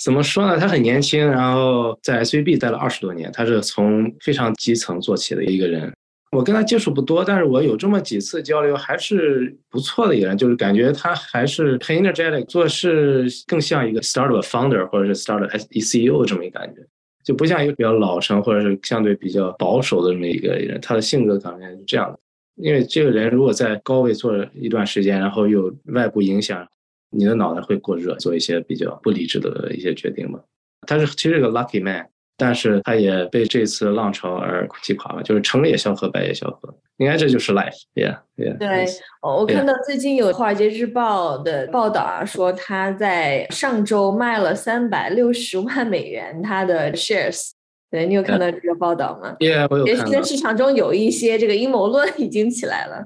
[0.03, 0.59] 怎么说呢？
[0.59, 5.89] 他很年轻，然后在 SVB 待了二十多年，他是从非常基层做起的一个人。
[6.31, 16.81] 我跟他接触不多，但是我有这么几次交流，还是不错的一个人，就是感觉他还是很 energetic，做事更像一个 startup founder 或者是 startup CEO 这么一个感觉。
[17.23, 22.19] 就不像一个比较老成或者是相对比较保守的这么一个人，他的性格可能是这样的。
[22.55, 26.67] 因为这个人如果在高位做一段时间，然后又外部影响，
[27.09, 30.39] 你的脑袋会过热，做一些比较不理智的一些决定嘛。
[30.87, 32.07] 他是其实是个 lucky man。
[32.41, 36.73] 但是他也被这次浪潮而击垮了，就是成也萧何，败也萧何。
[36.97, 38.57] 应该这就是 life，yeah，yeah。
[38.57, 38.85] 对，
[39.21, 47.51] 我看到最近有《华尔街日报》的报道啊，说他在上周卖了三百六十万美元他的 shares。
[47.89, 50.05] 对你有看到这个报道吗？Yeah，我有看到。
[50.05, 53.05] 现在市场中有一些这个阴谋论已经起来了。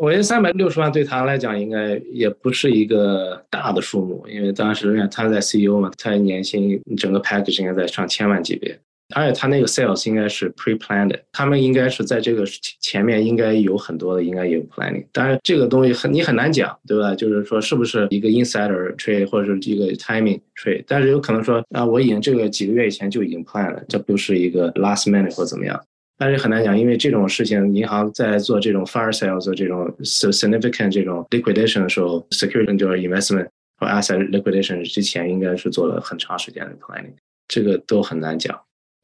[0.00, 8.76] 我觉得三百六十万对他来讲应该也不是一个大的数目，因为当时他在 CEO 嘛，他年薪整个 package 应该在上千万级别，
[9.14, 12.44] 而且他那个 sales 应该是 pre-planned，他们应该是在这个
[12.80, 15.04] 前面应该有很多的，应该有 planning。
[15.12, 17.14] 当然这个东西很你很难讲，对吧？
[17.14, 25.80] 就是说是不是一个 insider trade 或者是一个 timing trade，但是有可能说啊，我已经这个几个月以前就已经 plan 了，这不是一个 last minute 或怎么样。
[26.16, 37.14] 但是很难讲，因为这种事情，银行在做这种 fire sale、做这种 significant 这种 liquidation 的时候，security 就是 investment 和 asset liquidation 之前，应该是做了很长时间的 planning，
[37.48, 38.56] 这个都很难讲，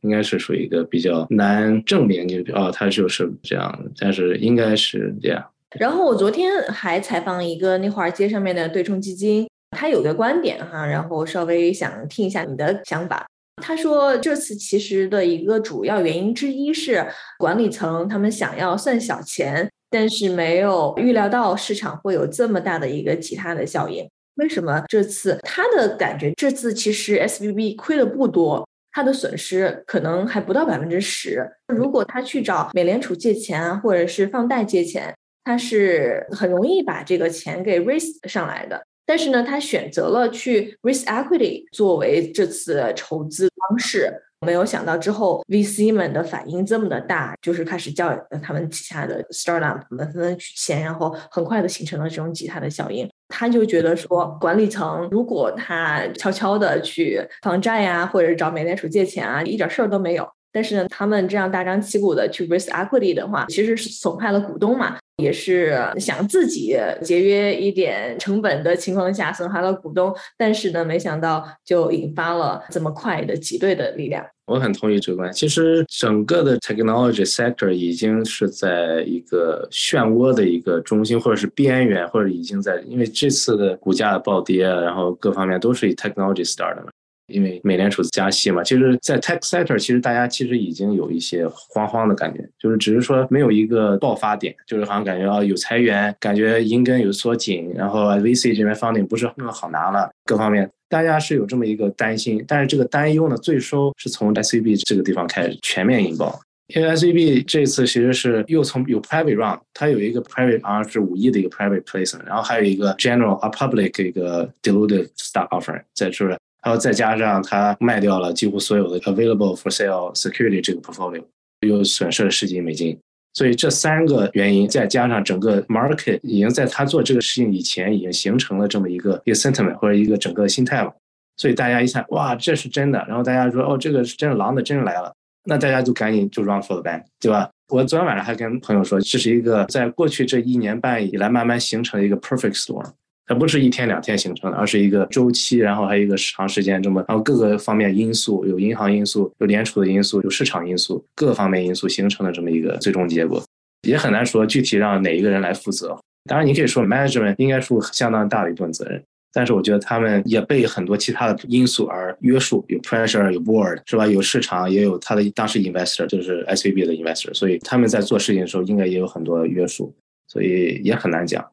[0.03, 5.45] 应该是属于一个比较难证明，就哦，它就是这样，但是应该是这样。
[5.79, 13.27] 然后我昨天还采访了一个那华尔街上面的对冲基金，他有个观点哈，然后稍微想听一下你的想法。
[13.61, 17.07] 他说，这次其实的一个主要原因之一是
[17.39, 24.09] 管理层他们想要算小钱，但是没有预料到市场会有这么大的一个其他的效应。
[24.37, 31.47] 为什么这次他的感觉，这次其实 S B B 亏的不多，他的损失可能还不到百分之十。
[31.69, 38.83] 如果他去找美联储借钱啊，或者是放贷借钱，他是很容易把这个钱给 raise 上来的。
[39.11, 44.09] 但是呢，他选择了去 risk equity 作为这次筹资方式，
[44.47, 53.11] 没有想到之后 VC 们的反应这么的大，就是开始叫他们旗下的 startup 们纷纷取钱，然后很快的形成了这种挤他的效应。
[53.27, 60.25] 他就觉得说，管理层如果他悄悄的去放债呀，或者找美联储借钱啊，一点事儿都没有。
[60.53, 70.15] 但是呢，他们这样大张旗鼓的去 raise equity 的话，其实是损害了股东嘛，也是想自己节约一点成本的情况下损害了股东。
[70.37, 74.25] 但是呢，没想到就引发了这么快的挤兑的力量。
[74.47, 75.33] 我很同意这个观点。
[75.33, 86.87] 其实整个的 technology sector 已经是在一个漩涡的一个中心，或者是边缘，或者已经在，因为这次的股价的暴跌，然后各方面都是以 technology start 的。
[87.31, 106.41] 因为美联储加息嘛，其实，在 tech sector，其实大家其实已经有一些慌慌的感觉，就是只是说没有一个爆发点，就是好像感觉啊有裁员，感觉银根有缩紧，然后 VC 这边 funding 不是那么好拿了，各方面大家是有这么一个担心，但是这个担忧呢，最收是从 SVB 这个地方开始全面引爆，
[106.75, 115.83] 因为 SVB 这次其实是又从有 private round，它有一个 private 好像是五亿的一个 private placement，然后还有一个 general a public 一个 diluted stock offering
[115.95, 116.37] 在这。
[116.63, 121.25] 然后再加上他卖掉了几乎所有的 available for sale security 这个 portfolio，
[121.61, 122.99] 又损失了十几亿美金。
[123.33, 130.93] 所以这三个原因，再加上整个 market 已经在他做这个事情以前，已经形成了这么一个一个 sentiment 或者一个整个心态了。
[131.37, 133.03] 所以大家一看，哇，这是真的。
[133.09, 135.15] 然后大家说，哦，这个是真的狼的，真的来了。
[135.45, 137.49] 那大家就赶紧就 run for the bank，对吧？
[137.69, 142.85] 我昨天晚上还跟朋友说，这是一个在过去这一年半以来慢慢形成的一个 perfect storm。
[143.31, 153.41] 它不是一天两天形成的，而是一个周期，然后还有一个长时间这么，然后各个方面因素，有银行因素，有联储的因素，有市场因素，各方面因素形成的这么一个最终结果，
[153.87, 155.97] 也很难说具体让哪一个人来负责。
[156.29, 159.01] 当然，你可以说 management 应该负相当大的一部分责任，
[159.33, 164.09] 但是我觉得他们也被很多其他的因素而约束，有 pressure，有 board，是吧？
[164.09, 169.95] 有市场，也有他的当时 investor，就是 S V B 的 investor，所以他们在做事情的时候应该也有很多约束，
[170.27, 171.49] 所以也很难讲。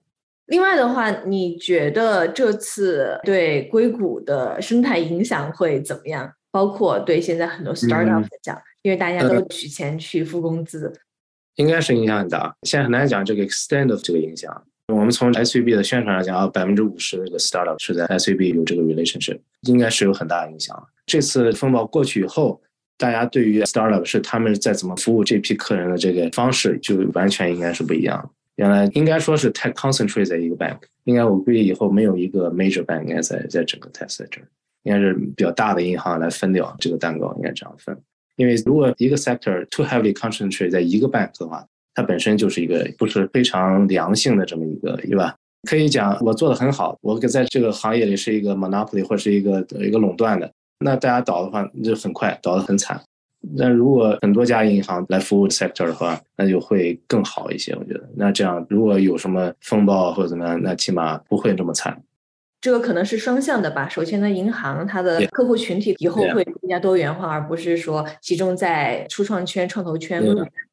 [0.48, 6.34] 另外的话，你觉得这次对硅谷的生态影响会怎么样？
[6.50, 10.91] 包括对现在很多 startup 讲，因为大家都取钱去付工资，
[11.56, 12.56] 应该是影响很大。
[12.64, 14.64] 现在很难讲这个 extent of 这个影响。
[14.88, 20.82] 我们从 S V B 的宣传上讲，百分之五十的这个 startup 是在 S V B 有这个 relationship，应该是有很大的影响。
[21.06, 22.62] 这次风暴过去以后，
[22.98, 28.32] 大家对于 startup 是他们在怎么服务这批客人的这个方式，就完全应该是不一样。
[28.58, 34.47] 原来应该说是太 concentrate 在一个 bank，应该我估计以后没有一个 major bank 应该在在整个 test 在这儿，
[34.84, 37.97] 应该是比较大的银行来分掉这个蛋糕，应该这样分。
[38.36, 45.36] 因为如果一个 sector too heavily concentrate 在一个 bank 的话，它本身就是一个不是非常良性的这么一个，对吧？
[45.68, 53.01] 可以讲我做的很好，我在这个行业里是一个 monopoly 或是一个一个垄断的，那大家倒的话就很快倒的很惨。
[53.40, 57.74] 那如果很多家银行来服务 sector 的话，那就会更好一些。
[57.74, 62.02] 我觉得，那这样如果有什么风暴或者怎么样，那起码不会这么惨。
[62.60, 63.88] 这个可能是双向的吧。
[63.88, 70.22] 首先呢，银行它的客户群体以后会更加多元化，而不是说集中在初创圈、创投圈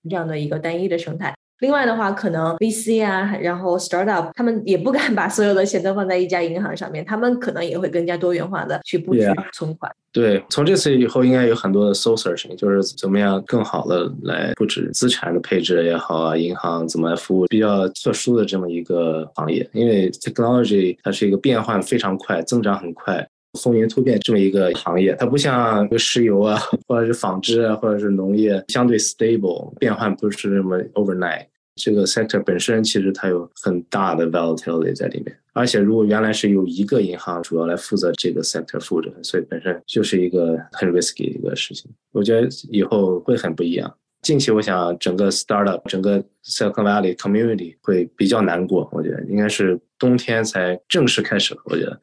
[0.08, 1.34] 这样的一个单一的生态。
[1.60, 9.90] 另外的话，可能 VC 啊，然后 startup，他们也不敢把所有的钱都放在一家银行上面，他们可能也会更加多元化的去布局存款。
[10.12, 23.26] 对，从这次以后，应该有很多的 soul searching，就是怎么样更好的来布置资产的配置也好啊，银行怎么来服务比较特殊的这么一个行业，因为 technology 它是一个变换非常快、增长很快、
[23.60, 31.46] 风云突变这么一个行业，它不像石油啊，或者是纺织啊，或者是农业，相对 stable，变换不是那么 overnight。
[31.76, 41.90] 这个 sector 本身其实它有很大的 volatility 在里面，而且如果原来是有一个银行主要来负责这个 sector 负责，所以本身就是一个很 risky 一个事情。
[42.12, 43.92] 我觉得以后会很不一样。
[44.22, 51.56] 近期我想整个 startup 整个 Silicon Valley community 会比较难过，我觉得应该是冬天才正式开始。
[51.64, 52.00] 我觉得，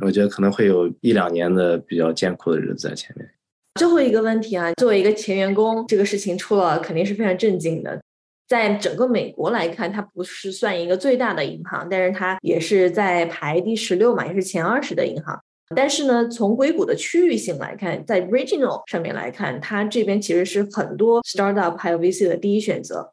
[0.00, 3.28] 我觉得可能会有一两年的比较艰苦的日子在前面。
[3.74, 8.00] 最后一个问题啊，作为一个前员工，这个事情出了肯定是非常震惊的。
[8.48, 15.40] 在整个美国来看，它不是算一个最大的银行，但是它也是在排第十六嘛，也是前二十的银行。
[15.76, 23.12] 但是呢，从硅谷的区域性来看，在 regional 上面来看，它这边其实是很多 startup 还有 VC 的第一选择。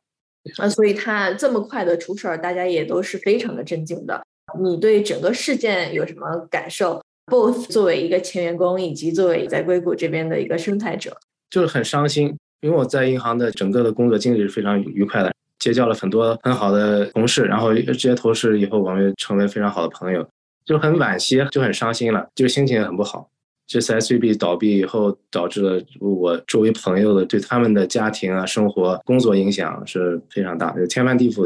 [0.58, 4.26] 啊，所以它这么快的出事儿，大家也都是非常的震惊的。
[4.60, 11.18] 你对整个事件有什么感受？Both 作为一个前员工，以及作为在硅谷这边的一个生态者，
[11.50, 12.36] 就是很伤心。
[12.62, 20.28] 因为我在银行的整个的工作经历是非常愉快的，结交了很多很好的同事，然后这些同事以后我们成为非常好的朋友，
[20.66, 23.30] 就很惋惜，就很伤心了，就心情也很不好。
[23.68, 31.46] 这次 S V B 倒闭以后，导致了我周围朋友的对他们的家庭啊、生活、工作影响是非常大，就天翻地覆，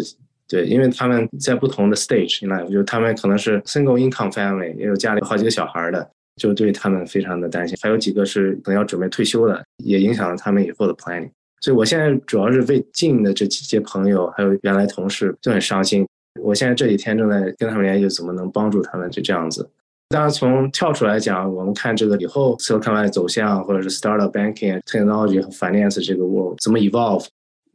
[0.52, 7.78] 对，因为他们在不同的 stage in life，就是他们可能是 single income family，也有家里好几个小孩的，就对他们非常的担心。
[7.82, 11.32] 还有几个是可能要准备退休的，也影响了他们以后的 planning。
[11.62, 16.06] 所以我现在主要是为近的这几些朋友，还有原来同事就很伤心。
[16.42, 19.70] 我现在这几天正在跟他们联系，怎么能帮助他们，就这样子。
[20.10, 27.26] 当然，从跳出来讲，我们看这个以后 Silicon Valley 走向，或者是 startup banking、technology 和 finance 这个 world 怎么 evolve，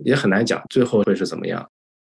[0.04, 1.66] 也很难讲最后会是怎么样。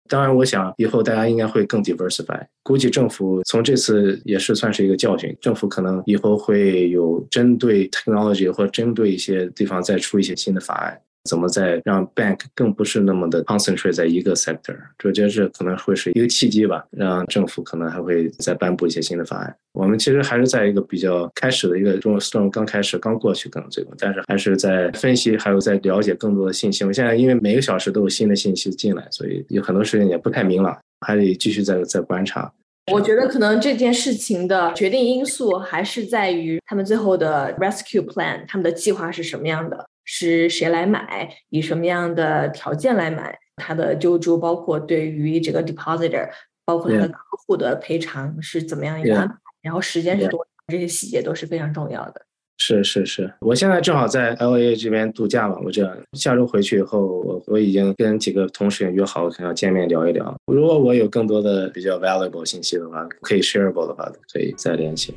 [0.09, 2.41] 当然，我想以后大家应该会更 diversify。
[2.63, 10.99] 估计政府从这次也是算是一个教训，政府可能以后会有针对 technology 或针对一些地方再出一些新的法案。
[11.23, 14.75] 怎么再让 bank 更不是那么的 concentrate 在一个 sector？
[15.03, 19.55] 我觉得这可能会是一个契机吧，让政府可能还会再颁布一些新的法案。
[19.73, 26.83] 我们其实还是在一个比较开始的一个中 storm 刚开始刚过去可能这个，但是还是在分析，还有在了解更多的信息。
[26.83, 32.51] 我现在因为每个小时都有新的信息进来，所以有很多事情也不太明朗，还得继续再再观察。
[32.91, 39.85] 我觉得可能这件事情的决定因素还是在于他们最后的 rescue plan，他们的计划是什么样的。
[40.11, 41.29] 是谁来买？
[41.49, 43.37] 以什么样的条件来买？
[43.57, 46.27] 它的救助包括对于这个 depositor，
[46.65, 49.35] 包括他的客户的赔偿是怎么样一个安排？
[49.61, 50.49] 然后时间是多长？
[50.69, 52.25] 这些细节都是非常重要的。
[52.57, 60.35] 是是是，我现在正好在 L A 这边度假嘛，我这下周回去以后，我我已经跟几个同事也约好，想要见面聊一聊。
[60.51, 65.13] 如果我有更多的比较 valuable 信息的话，可以 shareable 的话，可以再联系。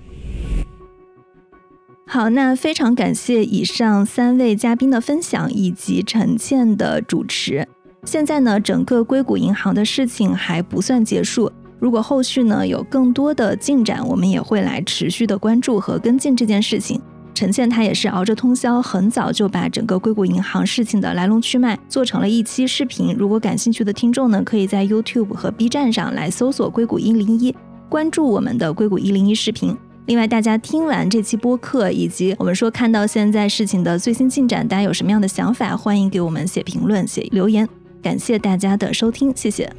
[2.13, 7.67] 好，那非常感谢以上三位嘉宾的分享以及陈倩的主持。
[8.05, 11.51] 现在呢，整个硅谷银行的事情还不算结束。
[11.79, 17.01] 如果后续呢有更多的进展，我们也会来持续的关注和跟进这件事情。
[17.33, 23.17] 陈倩她也是熬着通宵，很早就把整个硅谷银行事情的来龙去脉做成了一期视频。
[23.19, 27.57] 如果感兴趣的听众呢，可以在 YouTube 和 B 站上来搜索“硅谷一零一”，
[27.89, 29.75] 关注我们的“硅谷一零一”视频。
[30.07, 35.77] 另外，大家听完这期播客，以及我们说看到现在事情的最新进展，大家有什么样的想法？
[35.77, 37.69] 欢迎给我们写评论、写留言。
[38.03, 39.73] 感谢大家的收听，谢谢。